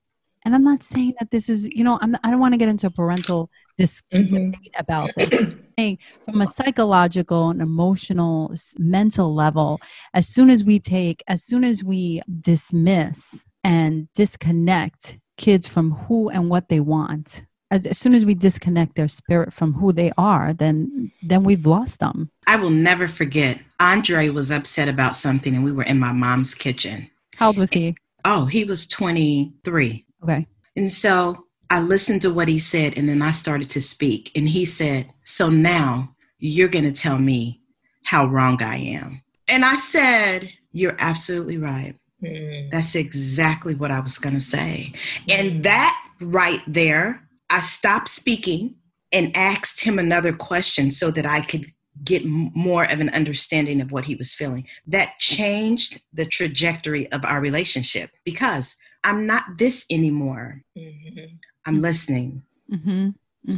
[0.46, 2.68] And I'm not saying that this is, you know, I'm, I don't want to get
[2.68, 4.52] into a parental dis- Mhm.
[4.52, 5.32] debate about this.
[5.32, 9.80] I'm saying from a psychological and emotional, mental level,
[10.14, 16.28] as soon as we take, as soon as we dismiss and disconnect kids from who
[16.28, 20.12] and what they want, as, as soon as we disconnect their spirit from who they
[20.16, 22.30] are, then then we've lost them.
[22.46, 23.58] I will never forget.
[23.80, 27.10] Andre was upset about something, and we were in my mom's kitchen.
[27.34, 27.96] How old was he?
[28.24, 30.05] Oh, he was 23.
[30.28, 30.46] Okay.
[30.74, 34.30] And so I listened to what he said, and then I started to speak.
[34.34, 37.60] And he said, So now you're going to tell me
[38.04, 39.22] how wrong I am.
[39.48, 41.94] And I said, You're absolutely right.
[42.22, 42.70] Mm.
[42.70, 44.92] That's exactly what I was going to say.
[45.28, 48.74] And that right there, I stopped speaking
[49.12, 51.66] and asked him another question so that I could
[52.04, 54.66] get more of an understanding of what he was feeling.
[54.86, 60.62] That changed the trajectory of our relationship because I'm not this anymore.
[60.76, 61.38] Mhm.
[61.64, 62.42] I'm listening.
[62.70, 63.10] Mm-hmm.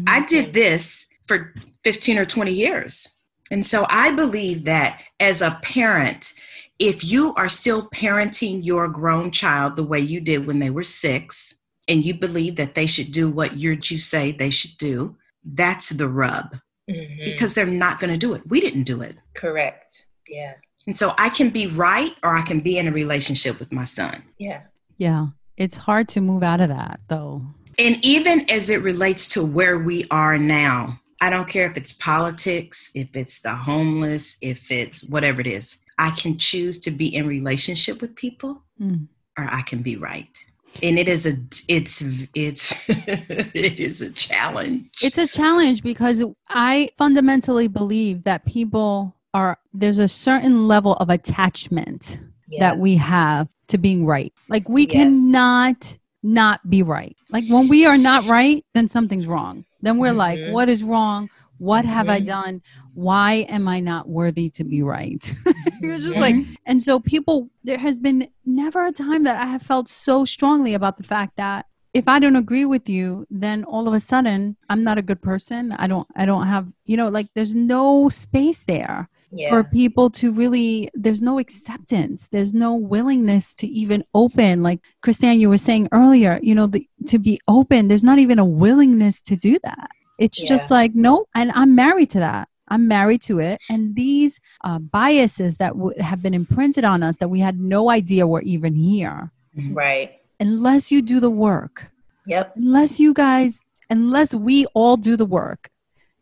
[0.06, 3.08] I did this for 15 or 20 years.
[3.50, 6.34] And so I believe that as a parent,
[6.78, 10.82] if you are still parenting your grown child the way you did when they were
[10.84, 11.54] six,
[11.88, 16.08] and you believe that they should do what you're, say they should do, that's the
[16.08, 16.58] rub
[16.90, 17.24] Mhm.
[17.24, 18.42] because they're not going to do it.
[18.46, 19.16] We didn't do it.
[19.34, 20.04] correct.
[20.28, 20.54] Yeah.
[20.86, 23.84] And so I can be right or I can be in a relationship with my
[23.84, 24.22] son.
[24.38, 24.62] Yeah.
[24.98, 25.28] Yeah.
[25.58, 27.42] It's hard to move out of that though.
[27.78, 31.92] And even as it relates to where we are now, I don't care if it's
[31.92, 35.76] politics, if it's the homeless, if it's whatever it is.
[35.98, 39.08] I can choose to be in relationship with people Mm.
[39.36, 40.38] or I can be right.
[40.84, 42.00] And it is a it's
[42.34, 44.88] it's it is a challenge.
[45.02, 51.10] It's a challenge because I fundamentally believe that people are there's a certain level of
[51.10, 52.18] attachment
[52.48, 52.60] Yeah.
[52.60, 54.32] that we have to being right.
[54.48, 54.92] Like we Yes.
[54.92, 57.16] cannot not be right.
[57.30, 59.64] Like when we are not right, then something's wrong.
[59.80, 60.48] Then we're like, Mhm.
[60.52, 61.30] what is wrong?
[61.58, 62.26] What have I Mhm.
[62.26, 62.62] done?
[62.94, 65.22] Why am I not worthy to be right?
[65.82, 66.20] You're just Mhm.
[66.20, 70.24] like, and so people, there has been never a time that I have felt so
[70.24, 74.00] strongly about the fact that if I don't agree with you, then all of a
[74.00, 75.72] sudden I'm not a good person.
[75.72, 79.50] I don't, I don't have, you know, like there's no space there yeah.
[79.50, 82.28] for people to really there's no acceptance.
[82.28, 84.62] There's no willingness to even open.
[84.62, 88.38] Like Christann you were saying earlier you know the, to be open there's not even
[88.38, 89.90] a willingness to do that.
[90.18, 92.48] It's just like no and i'm married to that.
[92.70, 93.60] I'm married to it.
[93.70, 97.88] And these uh, biases that w- have been imprinted on us that we had no
[97.88, 99.30] idea were even here.
[99.70, 100.20] Right.
[100.38, 101.90] unless you do the work.
[102.26, 102.56] Yep.
[102.56, 105.70] unless you guys unless we all do the work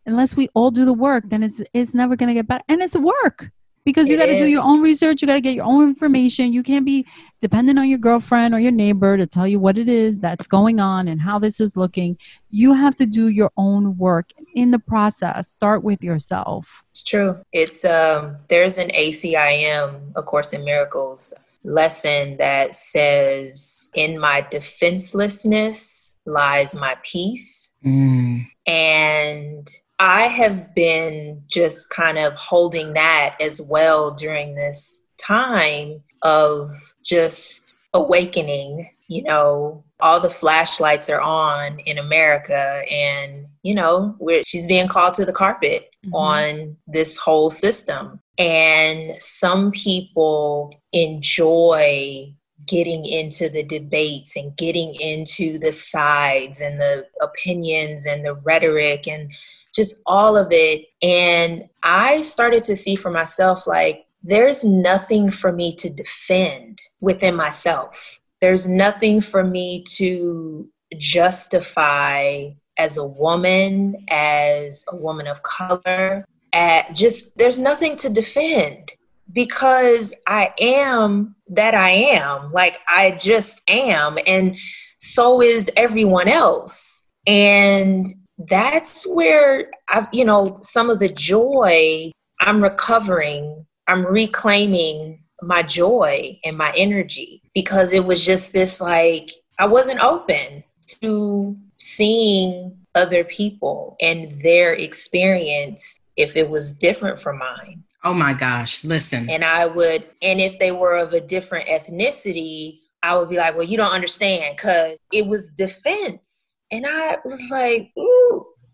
[0.07, 2.81] unless we all do the work then it's it's never going to get better and
[2.81, 3.49] it's work
[3.85, 6.51] because you got to do your own research you got to get your own information
[6.51, 7.05] you can't be
[7.39, 10.79] dependent on your girlfriend or your neighbor to tell you what it is that's going
[10.79, 12.17] on and how this is looking
[12.49, 17.39] you have to do your own work in the process start with yourself It's true.
[17.51, 26.13] It's um there's an ACIM, A Course in Miracles lesson that says in my defenselessness
[26.25, 27.73] lies my peace.
[27.85, 28.47] Mm.
[28.65, 36.93] And I have been just kind of holding that as well during this time of
[37.03, 38.89] just awakening.
[39.07, 44.87] You know, all the flashlights are on in America, and you know, where she's being
[44.87, 46.13] called to the carpet Mhm.
[46.13, 48.21] on this whole system.
[48.37, 52.33] And some people enjoy
[52.67, 59.07] getting into the debates and getting into the sides and the opinions and the rhetoric
[59.07, 59.31] and
[59.77, 60.87] just all of it.
[61.01, 67.35] And I started to see for myself like, there's nothing for me to defend within
[67.35, 68.19] myself.
[68.41, 70.67] There's nothing for me to
[70.97, 76.25] justify as a woman, as a woman of color.
[76.53, 78.91] At just there's nothing to defend
[79.31, 82.51] because I am that I am.
[82.51, 84.17] Like I just am.
[84.25, 84.57] And
[84.97, 87.07] so is everyone else.
[87.25, 88.05] And
[88.37, 96.39] that's where I've, you know, some of the joy I'm recovering, I'm reclaiming my joy
[96.43, 100.63] and my energy because it was just this like, I wasn't open
[101.01, 107.83] to seeing other people and their experience if it was different from mine.
[108.03, 109.29] Oh my gosh, listen.
[109.29, 113.55] And I would, and if they were of a different ethnicity, I would be like,
[113.55, 116.57] well, you don't understand because it was defense.
[116.71, 118.16] And I was like, ooh,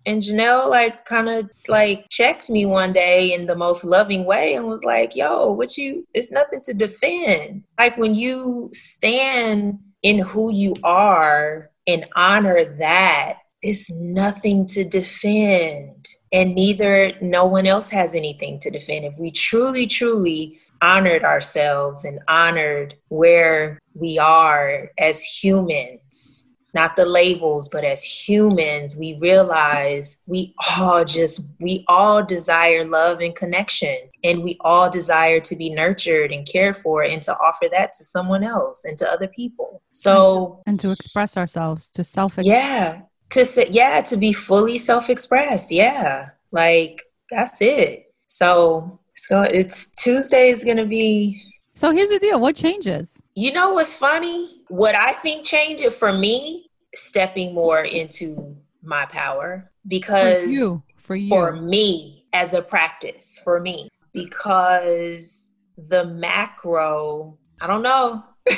[0.06, 4.56] And Janelle like kind of like checked me one day in the most loving way
[4.56, 6.06] and was like, "Yo, what you?
[6.14, 7.64] It's nothing to defend.
[7.78, 16.08] Like when you stand in who you are and honor that, it's nothing to defend."
[16.34, 19.06] And neither no one else has anything to defend.
[19.06, 26.43] If we truly, truly honored ourselves and honored where we are as humans,
[26.74, 33.20] not the labels, but as humans, we realize we all just, we all desire love
[33.20, 33.96] and connection.
[34.24, 38.04] And we all desire to be nurtured and cared for and to offer that to
[38.04, 39.82] someone else and to other people.
[39.92, 43.02] So, and to, and to express ourselves, to self Yeah.
[43.32, 45.72] To say, yeah, to be fully self expressed.
[45.72, 46.30] Yeah.
[46.52, 48.14] Like, that's it.
[48.28, 51.42] So, so it's Tuesday is going to be.
[51.76, 52.40] So here's the deal.
[52.40, 53.18] What changes?
[53.36, 54.62] You know what's funny?
[54.68, 56.62] What I think changed it for me,
[56.94, 63.39] stepping more into my power because for you, for you, for me as a practice
[63.44, 67.38] for me because the macro.
[67.62, 68.24] I don't know.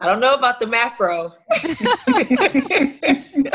[0.00, 1.32] I don't know about the macro.
[1.48, 1.58] but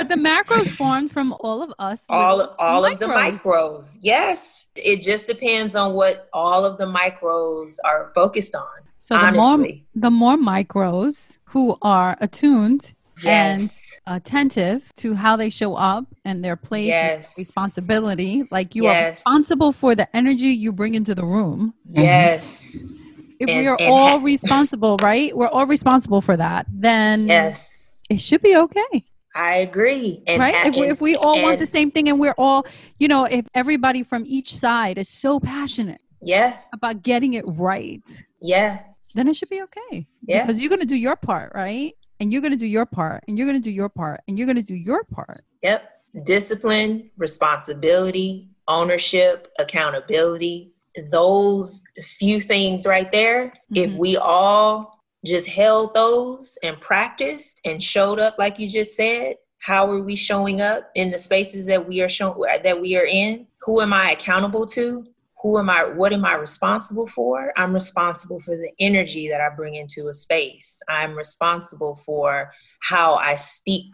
[0.08, 2.06] the macros formed from all of us.
[2.08, 2.94] All all micros.
[2.94, 3.98] of the micros.
[4.02, 4.68] Yes.
[4.78, 8.64] It just depends on what all of the micros are focused on.
[8.98, 9.86] So the honestly.
[9.94, 14.00] more the more micros who are attuned yes.
[14.06, 17.38] and attentive to how they show up and their place yes.
[17.38, 18.48] responsibility.
[18.52, 19.08] Like you yes.
[19.08, 21.74] are responsible for the energy you bring into the room.
[21.90, 22.78] Yes.
[22.78, 22.98] Mm-hmm
[23.40, 25.36] if and, we are all ha- responsible, right?
[25.36, 26.66] We're all responsible for that.
[26.72, 29.06] Then yes, it should be okay.
[29.36, 30.24] I agree.
[30.26, 30.56] And right?
[30.56, 32.66] Ha- if, we, if we all and, want the same thing and we're all,
[32.98, 38.02] you know, if everybody from each side is so passionate, yeah, about getting it right,
[38.42, 38.80] yeah,
[39.18, 40.08] then it should be okay.
[40.24, 41.94] Yeah, because you're gonna do your part, right?
[42.20, 44.62] And you're gonna do your part, and you're gonna do your part, and you're gonna
[44.62, 45.44] do your part.
[45.64, 45.90] Yep.
[46.26, 50.74] Discipline, responsibility, ownership, accountability,
[51.12, 53.78] those few things right there, mm-hmm.
[53.78, 59.36] if we all just held those and practiced and showed up like you just said,
[59.60, 63.06] how are we showing up in the spaces that we are showing that we are
[63.06, 63.48] in?
[63.62, 65.06] Who am I accountable to?
[65.42, 67.54] Who am I what am I responsible for?
[67.58, 70.82] I'm responsible for the energy that I bring into a space.
[70.90, 73.94] I'm responsible for how I speak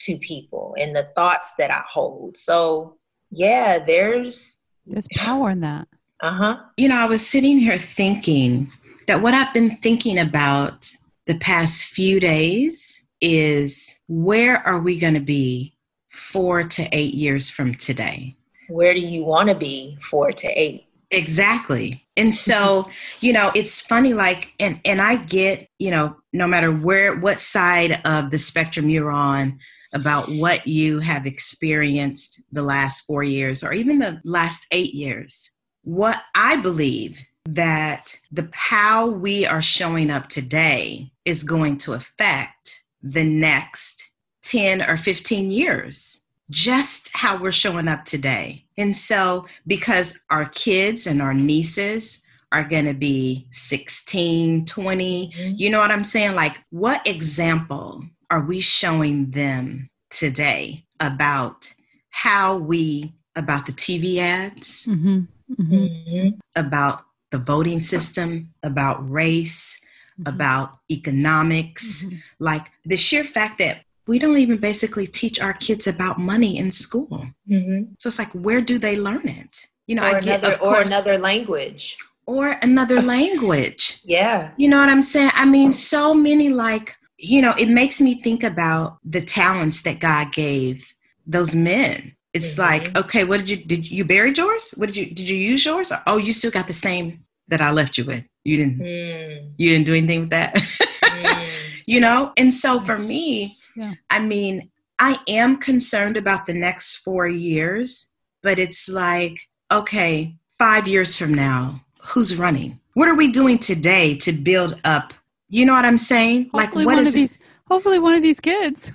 [0.00, 2.36] to people and the thoughts that I hold.
[2.36, 2.96] So,
[3.30, 5.86] yeah, there's there's power in that.
[6.22, 6.58] Uh huh.
[6.76, 8.70] You know, I was sitting here thinking
[9.06, 10.92] that what I've been thinking about
[11.26, 15.76] the past few days is where are we going to be
[16.10, 18.36] four to eight years from today?
[18.70, 20.86] Where do you want to be four to eight?
[21.10, 22.06] Exactly.
[22.16, 22.88] And so,
[23.20, 27.40] you know, it's funny like and and I get, you know, no matter where what
[27.40, 29.58] side of the spectrum you're on
[29.92, 35.50] about what you have experienced the last 4 years or even the last 8 years
[35.82, 42.80] what I believe that the how we are showing up today is going to affect
[43.02, 44.10] the next
[44.42, 46.20] 10 or 15 years
[46.50, 52.22] just how we're showing up today and so because our kids and our nieces
[52.52, 55.54] are going to be 16 20 mm-hmm.
[55.56, 61.72] you know what i'm saying like what example are we showing them today about
[62.10, 65.20] how we about the tv ads mm-hmm
[65.58, 66.28] mm-hmm.
[66.56, 69.80] about the voting system, about race,
[70.20, 70.34] mm-hmm.
[70.34, 72.04] about economics.
[72.04, 72.16] Mm-hmm.
[72.38, 76.72] Like the sheer fact that we don't even basically teach our kids about money in
[76.72, 77.28] school.
[77.48, 77.92] Mm-hmm.
[78.00, 79.68] So it's like, where do they learn it?
[79.86, 81.96] You know, or I get, another, or another language.
[82.26, 84.00] Or another language.
[84.04, 84.50] yeah.
[84.56, 85.30] You know what I'm saying?
[85.34, 90.00] I mean, so many like, you know, it makes me think about the talents that
[90.00, 90.92] God gave
[91.24, 92.62] those men it's mm-hmm.
[92.62, 95.64] like okay what did you did you bury yours what did you did you use
[95.64, 99.52] yours oh you still got the same that i left you with you didn't mm.
[99.58, 100.54] you didn't do anything with that
[101.04, 101.82] mm.
[101.86, 103.94] you know and so for me yeah.
[104.10, 108.12] i mean i am concerned about the next four years
[108.42, 112.78] but it's like okay five years from now who's running?
[112.94, 115.14] What are we doing today to build up?
[115.48, 116.50] You know what i'm saying?
[116.52, 118.90] Hopefully like what is these hopefully one of these kids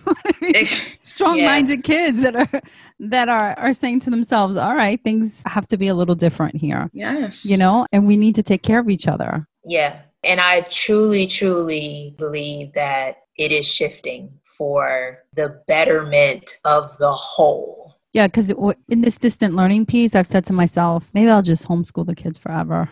[0.99, 1.81] strong-minded yeah.
[1.81, 2.61] kids that are
[2.99, 6.55] that are are saying to themselves all right things have to be a little different
[6.55, 6.89] here.
[6.93, 7.45] Yes.
[7.45, 9.47] You know and we need to take care of each other.
[9.65, 10.01] Yeah.
[10.23, 17.95] And i truly truly believe that it is shifting for the betterment of the whole
[18.13, 18.51] yeah because
[18.89, 22.37] in this distant learning piece i've said to myself maybe i'll just homeschool the kids
[22.37, 22.89] forever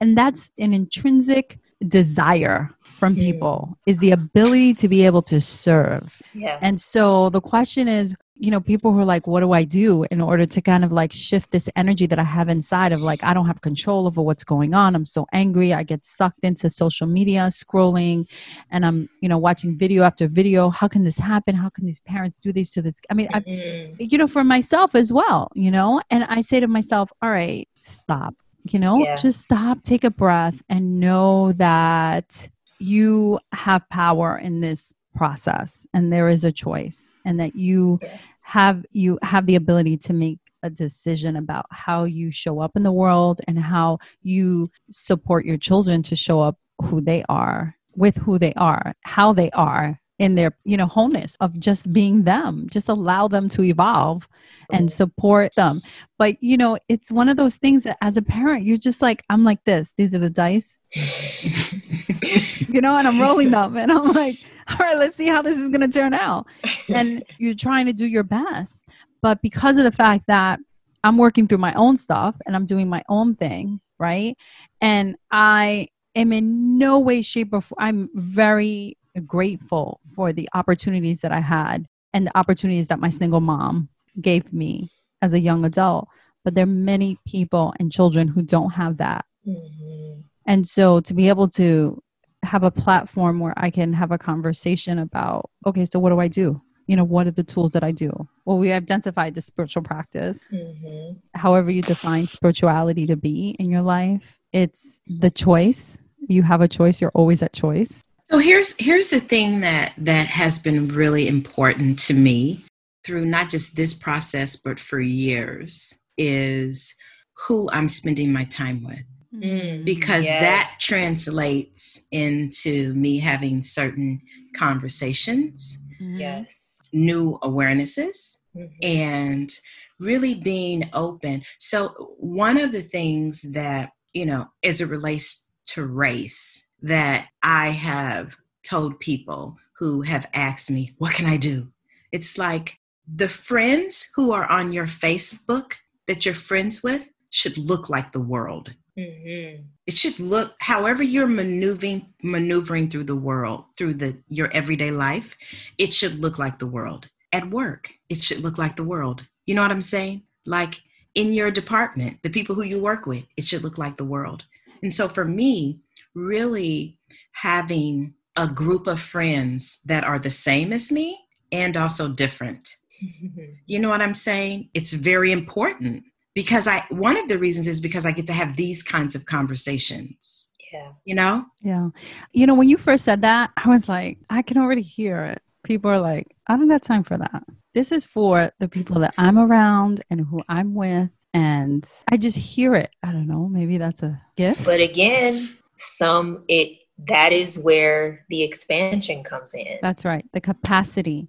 [0.00, 1.58] and that's an intrinsic
[1.88, 3.20] desire from mm.
[3.20, 3.76] people mm.
[3.86, 6.20] is the ability to be able to serve.
[6.32, 6.58] Yeah.
[6.62, 10.04] And so the question is, you know, people who are like, what do I do
[10.10, 13.22] in order to kind of like shift this energy that I have inside of like,
[13.22, 14.96] I don't have control over what's going on.
[14.96, 15.72] I'm so angry.
[15.72, 18.28] I get sucked into social media, scrolling,
[18.70, 20.68] and I'm, you know, watching video after video.
[20.68, 21.54] How can this happen?
[21.54, 23.00] How can these parents do this to this?
[23.08, 23.94] I mean, mm-hmm.
[24.00, 27.30] I, you know, for myself as well, you know, and I say to myself, all
[27.30, 29.14] right, stop, you know, yeah.
[29.14, 32.48] just stop, take a breath, and know that
[32.80, 38.42] you have power in this process and there is a choice and that you yes.
[38.46, 42.82] have you have the ability to make a decision about how you show up in
[42.82, 48.16] the world and how you support your children to show up who they are with
[48.16, 52.66] who they are how they are in their you know wholeness of just being them
[52.70, 54.28] just allow them to evolve
[54.70, 55.82] and support them.
[56.18, 59.22] But you know it's one of those things that as a parent you're just like
[59.28, 59.92] i'm like this.
[59.96, 60.78] These are the dice
[62.68, 64.36] you know and i'm rolling them and i'm like
[64.68, 66.46] all right let's see how this is going to turn out
[66.88, 68.78] and you're trying to do your best
[69.22, 70.58] but because of the fact that
[71.02, 74.36] i'm working through my own stuff and i'm doing my own thing right
[74.80, 81.20] and i am in no way shape or form i'm very grateful for the opportunities
[81.20, 83.88] that I had and the opportunities that my single mom
[84.20, 84.90] gave me
[85.22, 86.08] as a young adult.
[86.44, 89.24] But there are many people and children who don't have that.
[89.46, 90.20] Mm-hmm.
[90.46, 92.02] And so to be able to
[92.42, 96.28] have a platform where I can have a conversation about, okay, so what do I
[96.28, 96.60] do?
[96.86, 98.10] You know, what are the tools that I do?
[98.44, 100.44] Well, we identified the spiritual practice.
[100.52, 101.18] Mm-hmm.
[101.34, 105.98] However, you define spirituality to be in your life, it's the choice.
[106.28, 108.02] You have a choice, you're always at choice.
[108.30, 112.64] So here's here's the thing that that has been really important to me
[113.04, 116.94] through not just this process but for years is
[117.36, 119.04] who I'm spending my time with.
[119.34, 120.40] Mm, because yes.
[120.40, 124.20] that translates into me having certain
[124.54, 125.78] conversations.
[125.98, 126.82] Yes.
[126.92, 128.66] New awarenesses mm-hmm.
[128.82, 129.52] and
[129.98, 131.42] really being open.
[131.58, 137.70] So one of the things that, you know, as it relates to race, that I
[137.70, 141.68] have told people who have asked me, What can I do?
[142.12, 142.78] It's like
[143.12, 145.74] the friends who are on your Facebook
[146.06, 148.74] that you're friends with should look like the world.
[148.98, 149.62] Mm-hmm.
[149.86, 155.36] It should look however you're maneuvering maneuvering through the world, through the your everyday life,
[155.78, 157.08] it should look like the world.
[157.32, 159.26] At work, it should look like the world.
[159.46, 160.22] You know what I'm saying?
[160.46, 160.80] Like
[161.14, 164.44] in your department, the people who you work with, it should look like the world.
[164.82, 165.80] And so for me,
[166.14, 166.98] really
[167.32, 171.18] having a group of friends that are the same as me
[171.50, 172.76] and also different.
[173.66, 174.70] you know what I'm saying?
[174.74, 178.56] It's very important because I one of the reasons is because I get to have
[178.56, 180.48] these kinds of conversations.
[180.72, 180.92] Yeah.
[181.04, 181.46] You know?
[181.60, 181.90] Yeah.
[182.32, 185.40] You know, when you first said that, I was like, I can already hear it.
[185.62, 187.44] People are like, I don't got time for that.
[187.74, 191.10] This is for the people that I'm around and who I'm with.
[191.32, 192.90] And I just hear it.
[193.02, 193.48] I don't know.
[193.48, 194.64] Maybe that's a gift.
[194.64, 199.78] But again, some it that is where the expansion comes in.
[199.82, 200.24] That's right.
[200.32, 201.28] The capacity.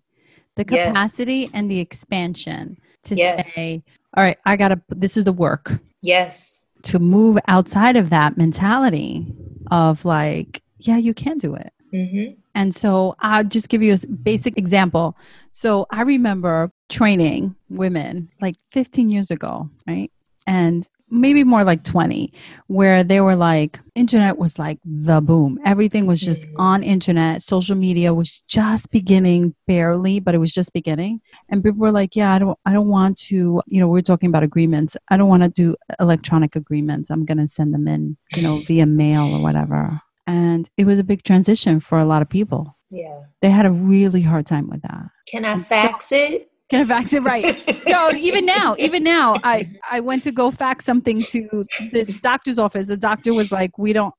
[0.55, 1.51] The capacity yes.
[1.53, 3.53] and the expansion to yes.
[3.53, 3.83] say,
[4.15, 5.73] all right, I got to, this is the work.
[6.01, 6.63] Yes.
[6.83, 9.25] To move outside of that mentality
[9.71, 11.73] of like, yeah, you can do it.
[11.93, 12.33] Mm-hmm.
[12.53, 15.17] And so I'll just give you a basic example.
[15.51, 20.11] So I remember training women like 15 years ago, right?
[20.47, 20.87] And
[21.19, 22.31] maybe more like 20
[22.67, 25.59] where they were like internet was like the boom.
[25.65, 26.59] Everything was just mm-hmm.
[26.59, 27.41] on internet.
[27.41, 31.21] Social media was just beginning barely but it was just beginning.
[31.49, 34.29] And people were like yeah i don't i don't want to you know we're talking
[34.29, 34.97] about agreements.
[35.09, 37.09] I don't want to do electronic agreements.
[37.09, 40.01] I'm going to send them in you know via mail or whatever.
[40.27, 42.75] And it was a big transition for a lot of people.
[42.89, 43.21] Yeah.
[43.41, 45.09] They had a really hard time with that.
[45.27, 47.55] Can i fax so, it Get a fax it right.
[47.87, 51.47] so even now, even now, I I went to go fax something to
[51.91, 52.87] the doctor's office.
[52.87, 54.15] The doctor was like, "We don't.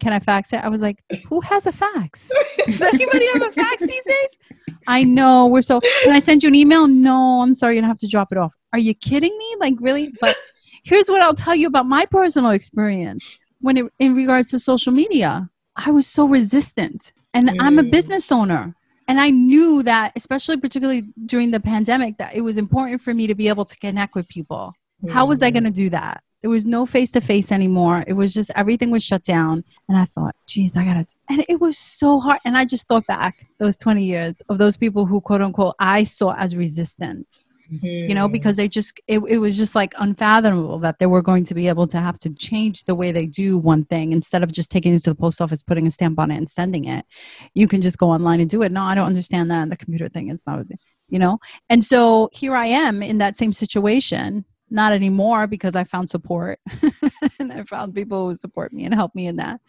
[0.00, 2.30] Can I fax it?" I was like, "Who has a fax?
[2.66, 5.80] Does anybody have a fax these days?" I know we're so.
[6.04, 6.88] Can I send you an email?
[6.88, 7.74] No, I'm sorry.
[7.74, 8.54] You're gonna have to drop it off.
[8.72, 9.56] Are you kidding me?
[9.58, 10.10] Like really?
[10.22, 10.36] But
[10.84, 14.92] here's what I'll tell you about my personal experience when it in regards to social
[14.92, 15.50] media.
[15.76, 17.56] I was so resistant, and mm.
[17.60, 17.90] I'm a mm.
[17.90, 18.74] business owner
[19.08, 23.26] and i knew that especially particularly during the pandemic that it was important for me
[23.26, 24.72] to be able to connect with people.
[25.02, 25.12] Mm-hmm.
[25.12, 26.22] how was i going to do that?
[26.42, 28.04] There was no face to face anymore.
[28.06, 29.64] It was just everything was shut down.
[29.88, 32.40] And i thought geez i gotta and it was so hard.
[32.44, 36.04] And i just thought back those 20 years of those people who quote unquote i
[36.04, 37.86] saw as resistant Mm-hmm.
[37.86, 41.46] you know because they just it, it was just like unfathomable that they were going
[41.46, 44.52] to be able to have to change the way they do one thing instead of
[44.52, 47.06] just taking it to the post office putting a stamp on it and sending it
[47.54, 50.10] you can just go online and do it no i don't understand that the computer
[50.10, 50.76] thing it's not you
[51.08, 51.38] you know?
[51.68, 56.58] And so here I am in that same situation, not anymore because I found support
[57.38, 59.60] and I found people who support me and help me in that.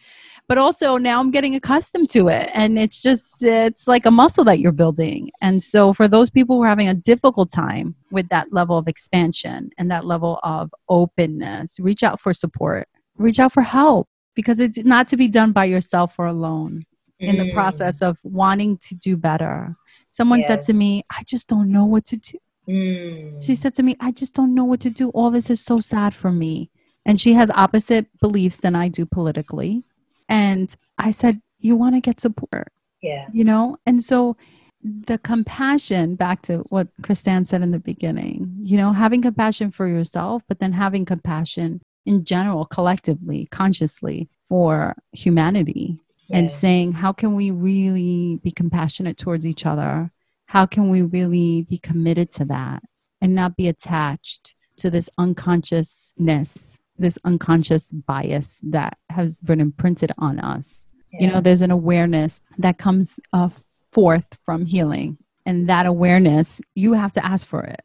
[0.47, 4.43] But also now I'm getting accustomed to it and it's just it's like a muscle
[4.45, 5.31] that you're building.
[5.41, 8.87] And so for those people who are having a difficult time with that level of
[8.87, 12.87] expansion and that level of openness, reach out for support.
[13.17, 16.85] Reach out for help because it's not to be done by yourself or alone
[17.19, 17.53] in the Mm.
[17.53, 19.75] process of wanting to do better.
[20.09, 22.37] Someone said to me, I just don't know what to do.
[22.67, 23.43] Mm.
[23.43, 25.09] She said to me, I just don't know what to do.
[25.09, 26.69] All this is so sad for me.
[27.05, 29.83] And she has opposite beliefs than I do politically.
[30.27, 33.27] And I said, You want to get support, yeah.
[33.31, 33.77] you know?
[33.85, 34.37] And so
[34.81, 39.87] the compassion, back to what Christann said in the beginning, you know, having compassion for
[39.87, 45.99] yourself, but then having compassion in general, collectively, consciously for humanity
[46.31, 50.11] and saying, how can we really be compassionate towards each other?
[50.55, 52.81] How can we really be committed to that
[53.19, 60.39] and not be attached to this unconsciousness, this unconscious bias that has been imprinted on
[60.39, 60.87] us?
[61.11, 63.49] You know, there's an awareness that comes uh,
[63.91, 65.17] forth from healing.
[65.45, 67.81] And that awareness, you have to ask for it.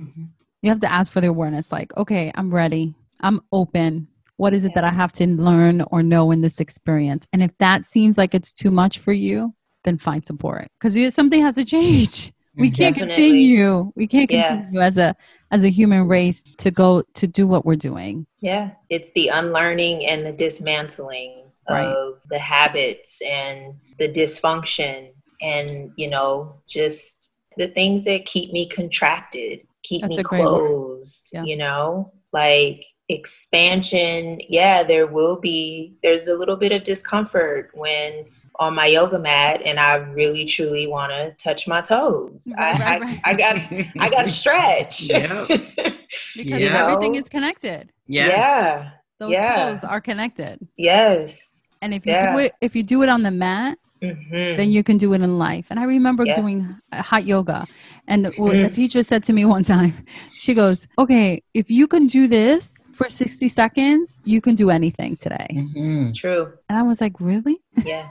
[0.00, 0.30] Mhm.
[0.62, 2.96] You have to ask for the awareness like, okay, I'm ready.
[3.20, 4.08] I'm open.
[4.38, 7.28] What is it that I have to learn or know in this experience?
[7.32, 9.54] And if that seems like it's too much for you,
[9.84, 12.32] then find support because something has to change.
[12.56, 12.74] We mm-hmm.
[12.74, 13.24] can't Definitely.
[13.24, 13.92] continue.
[13.94, 14.48] We can't Yeah.
[14.56, 15.14] continue as a
[15.50, 18.26] as a human race to go to do what we're doing.
[18.40, 21.86] Yeah, it's the unlearning and the dismantling Right.
[21.86, 25.10] of the habits and the dysfunction
[25.42, 30.44] and, you know, just the things that keep me contracted, keep That's me a great
[30.44, 30.48] word.
[30.68, 31.44] closed, Yeah.
[31.44, 32.12] you know?
[32.32, 38.26] Like expansion, yeah, there will be there's a little bit of discomfort when
[38.58, 42.52] on my yoga mat and I really truly want to touch my toes.
[42.56, 43.20] Right, I, right, I, right.
[43.24, 43.56] I got
[44.00, 45.02] I got to stretch.
[45.10, 45.48] Yep.
[46.36, 46.76] Because Yeah.
[46.82, 47.90] everything is connected.
[48.06, 48.36] Yes.
[48.38, 48.90] Yeah.
[49.18, 49.66] Those Yeah.
[49.66, 50.58] toes are connected.
[50.76, 51.62] Yes.
[51.82, 52.32] And if you Yeah.
[52.32, 55.20] do it if you do it on the mat, hmm then you can do it
[55.20, 55.66] in life.
[55.70, 56.34] And I remember Yeah.
[56.34, 57.66] doing hot yoga.
[58.06, 58.72] And what a Mhm.
[58.72, 59.94] teacher said to me one time,
[60.36, 65.16] she goes, Okay, if you can do this for 60 seconds, you can do anything
[65.24, 65.46] today.
[65.52, 66.14] Mhm.
[66.14, 66.52] True.
[66.68, 67.56] And I was like, Really?
[67.84, 68.06] Yeah.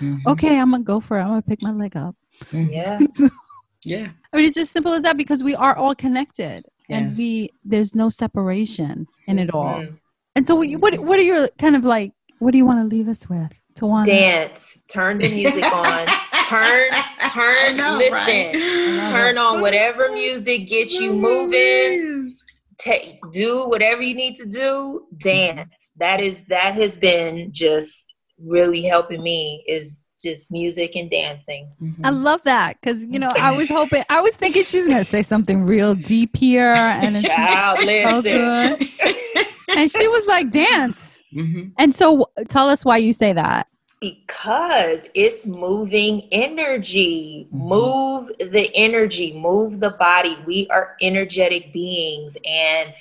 [0.00, 0.20] Mhm.
[0.32, 1.22] Okay, I'm going to go for it.
[1.22, 2.14] I'm going to pick my leg up.
[2.52, 2.70] Mhm.
[2.70, 2.98] Yeah.
[3.86, 4.08] Yeah.
[4.32, 6.64] I mean, it's just simple as that because we are all connected.
[6.88, 9.76] And we there's no separation in it all.
[9.80, 9.98] Mhm.
[10.34, 12.12] And so, what, what what are your kind of like?
[12.40, 13.52] What do you want to leave us with?
[13.76, 14.82] To want Dance.
[14.88, 16.06] Turn the music on.
[16.48, 16.88] Turn.
[17.32, 17.76] Turn.
[17.76, 18.14] Know, listen.
[18.14, 19.10] right?
[19.12, 22.30] Turn on whatever music gets you So moving.
[22.78, 22.84] Is.
[22.84, 25.06] Take do whatever you need to do.
[25.18, 25.90] Dance.
[25.98, 29.64] That is that has been just really helping me.
[29.68, 31.68] Is just music and dancing.
[32.02, 35.22] I love that because you know I was hoping I was thinking she's gonna say
[35.22, 38.88] something real deep here, and it's, Child, so good.
[39.76, 41.20] and she was like dance.
[41.34, 41.72] Mhm.
[41.78, 43.66] And so, tell us why you say that.
[44.04, 47.48] Because it's moving energy.
[47.52, 47.58] Mhm.
[47.76, 50.36] Move the energy, move the body.
[50.46, 52.92] We are energetic beings, and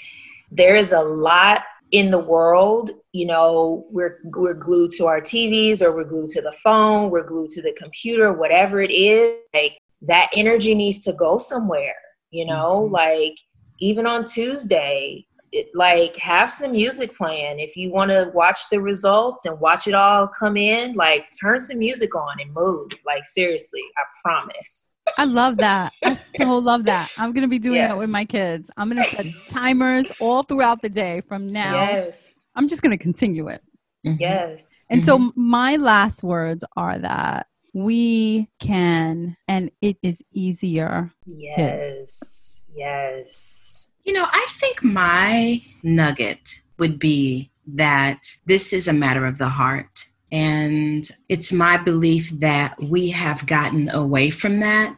[0.52, 2.92] there is a lot in the world.
[3.12, 7.28] You know, we're we're glued to our TVs, or we're glued to the phone, we're
[7.32, 9.38] glued to the computer, whatever it is.
[9.54, 12.00] Like that energy needs to go somewhere.
[12.32, 12.92] You know, Mhm.
[12.92, 13.36] like
[13.80, 18.80] even on Tuesday, it, like have some music playing if you want to watch the
[18.82, 23.24] results and watch it all come in like turn some music on and move like
[23.26, 25.92] seriously i promise I love that.
[26.06, 27.12] I so love that.
[27.18, 28.72] I'm gonna be doing that with my kids.
[28.78, 31.82] I'm gonna set timers all throughout the day from now.
[31.82, 33.62] yes I'm just gonna continue it.
[34.08, 34.18] Mhm.
[34.20, 41.12] yes And so my last words are that we can, and it is easier.
[41.26, 43.63] yes yes
[44.04, 49.50] You know, I think my nugget would be that this is a matter of the
[49.50, 50.06] heart.
[50.32, 54.98] And it's my belief that we have gotten away from that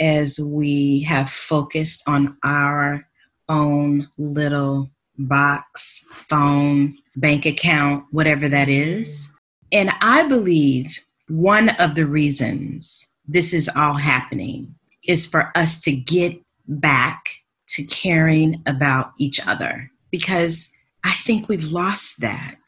[0.00, 3.06] as we have focused on our
[3.48, 9.30] own little box, phone, bank account, whatever that is.
[9.72, 10.98] And I believe
[11.28, 14.74] one of the reasons this is all happening
[15.06, 17.28] is for us to get back
[17.68, 20.72] to caring about each other because
[21.04, 22.58] I think we've lost that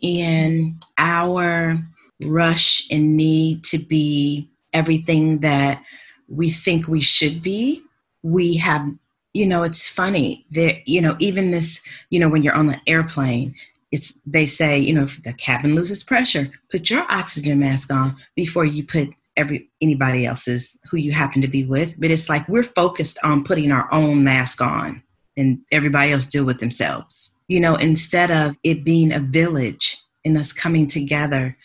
[0.00, 1.78] in our
[2.24, 5.82] rush and need to be everything that
[6.28, 7.82] we think we should be.
[8.22, 8.86] We have,
[9.32, 12.80] you know, it's funny there, you know, even this, you know, when you're on the
[12.86, 13.54] airplane,
[13.90, 18.16] it's they say, you know, if the cabin loses pressure, put your oxygen mask on
[18.34, 22.46] before you put every anybody else's who you happen to be with, but it's like
[22.48, 25.02] we're focused on putting our own mask on
[25.36, 27.34] and everybody else deal with themselves.
[27.46, 31.56] You know, instead of it being a village and us coming together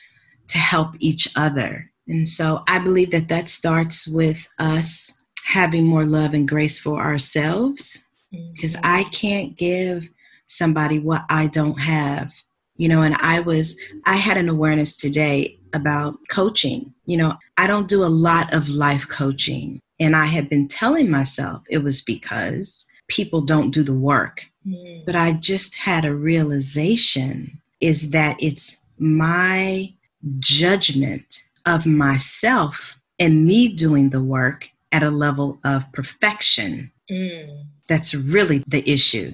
[0.47, 1.91] to help each other.
[2.07, 7.01] And so I believe that that starts with us having more love and grace for
[7.01, 8.85] ourselves because mm-hmm.
[8.85, 10.07] I can't give
[10.47, 12.31] somebody what I don't have.
[12.75, 16.93] You know, and I was, I had an awareness today about coaching.
[17.05, 19.79] You know, I don't do a lot of life coaching.
[19.99, 24.49] And I had been telling myself it was because people don't do the work.
[24.67, 25.05] Mm.
[25.05, 29.93] But I just had a realization is that it's my
[30.39, 36.91] judgment of myself and me doing the work at a level of perfection.
[37.09, 37.65] Mm.
[37.87, 39.33] That's really the issue.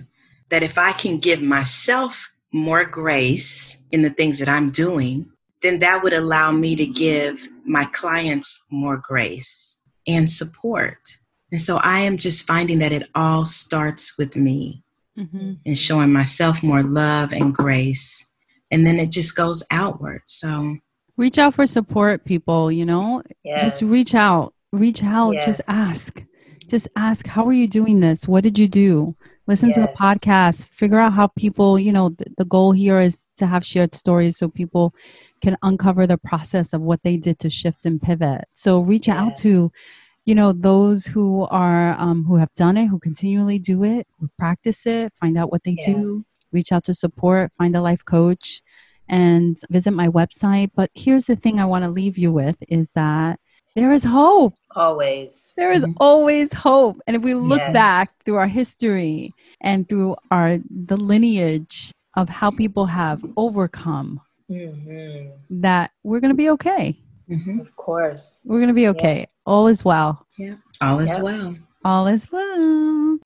[0.50, 5.30] That if I can give myself more grace in the things that I'm doing,
[5.62, 10.98] then that would allow me to give my clients more grace and support.
[11.52, 14.84] And so I am just finding that it all starts with me
[15.18, 15.54] mm-hmm.
[15.66, 18.26] and showing myself more love and grace.
[18.72, 20.22] And then it just goes outward.
[20.26, 20.78] So
[21.18, 23.62] reach out for support, people, you know, yes.
[23.62, 25.46] just reach out, reach out, yes.
[25.46, 26.24] just ask.
[26.68, 28.28] Just ask, how are you doing this?
[28.28, 29.16] What did you do?
[29.50, 29.78] Listen yes.
[29.78, 33.66] to the podcast, figure out how people, you know, the goal here is to have
[33.66, 34.94] shared stories so people
[35.42, 38.46] can uncover the process of what they did to shift and pivot.
[38.54, 39.20] So reach yeah.
[39.20, 39.72] out to,
[40.26, 44.30] you know, those who are um, who have done it, who continually do it, who
[44.38, 45.94] practice it, find out what they yeah.
[45.94, 46.26] do.
[46.52, 48.62] Reach out to support, find a life coach,
[49.08, 50.70] and visit my website.
[50.76, 53.40] But here's the thing I want to leave you with is that
[53.76, 54.54] there is hope.
[54.76, 55.54] Always.
[55.58, 55.94] There is mm-hmm.
[55.98, 57.02] always hope.
[57.08, 57.74] And if we look yes.
[57.74, 65.30] back through our history and through our the lineage of how people have overcome mm-hmm.
[65.62, 67.00] that we're going to be okay.
[67.30, 67.60] Mm-hmm.
[67.60, 68.44] Of course.
[68.46, 69.20] We're going to be okay.
[69.20, 69.26] Yeah.
[69.46, 70.26] All is well.
[70.38, 70.56] Yeah.
[70.82, 71.22] All is yep.
[71.22, 71.56] well.
[71.84, 73.20] All is well.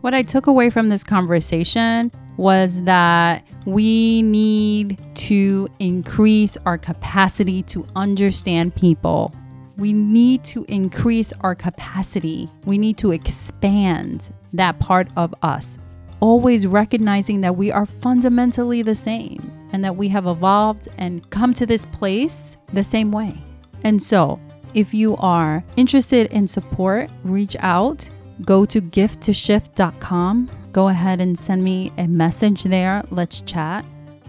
[0.00, 7.62] What I took away from this conversation was that we need to increase our capacity
[7.64, 9.34] to understand people
[9.80, 12.50] we need to increase our capacity.
[12.66, 15.78] We need to expand that part of us,
[16.20, 21.54] always recognizing that we are fundamentally the same and that we have evolved and come
[21.54, 23.34] to this place the same way.
[23.82, 24.38] And so,
[24.74, 28.08] if you are interested in support, reach out.
[28.44, 30.50] Go to gifttoshift.com.
[30.72, 33.02] Go ahead and send me a message there.
[33.10, 33.84] Let's chat.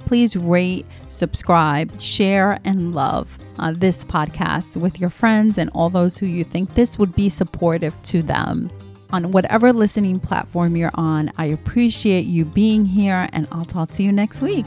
[0.05, 6.17] Please rate, subscribe, share, and love uh, this podcast with your friends and all those
[6.17, 8.69] who you think this would be supportive to them.
[9.11, 14.03] On whatever listening platform you're on, I appreciate you being here, and I'll talk to
[14.03, 14.65] you next week.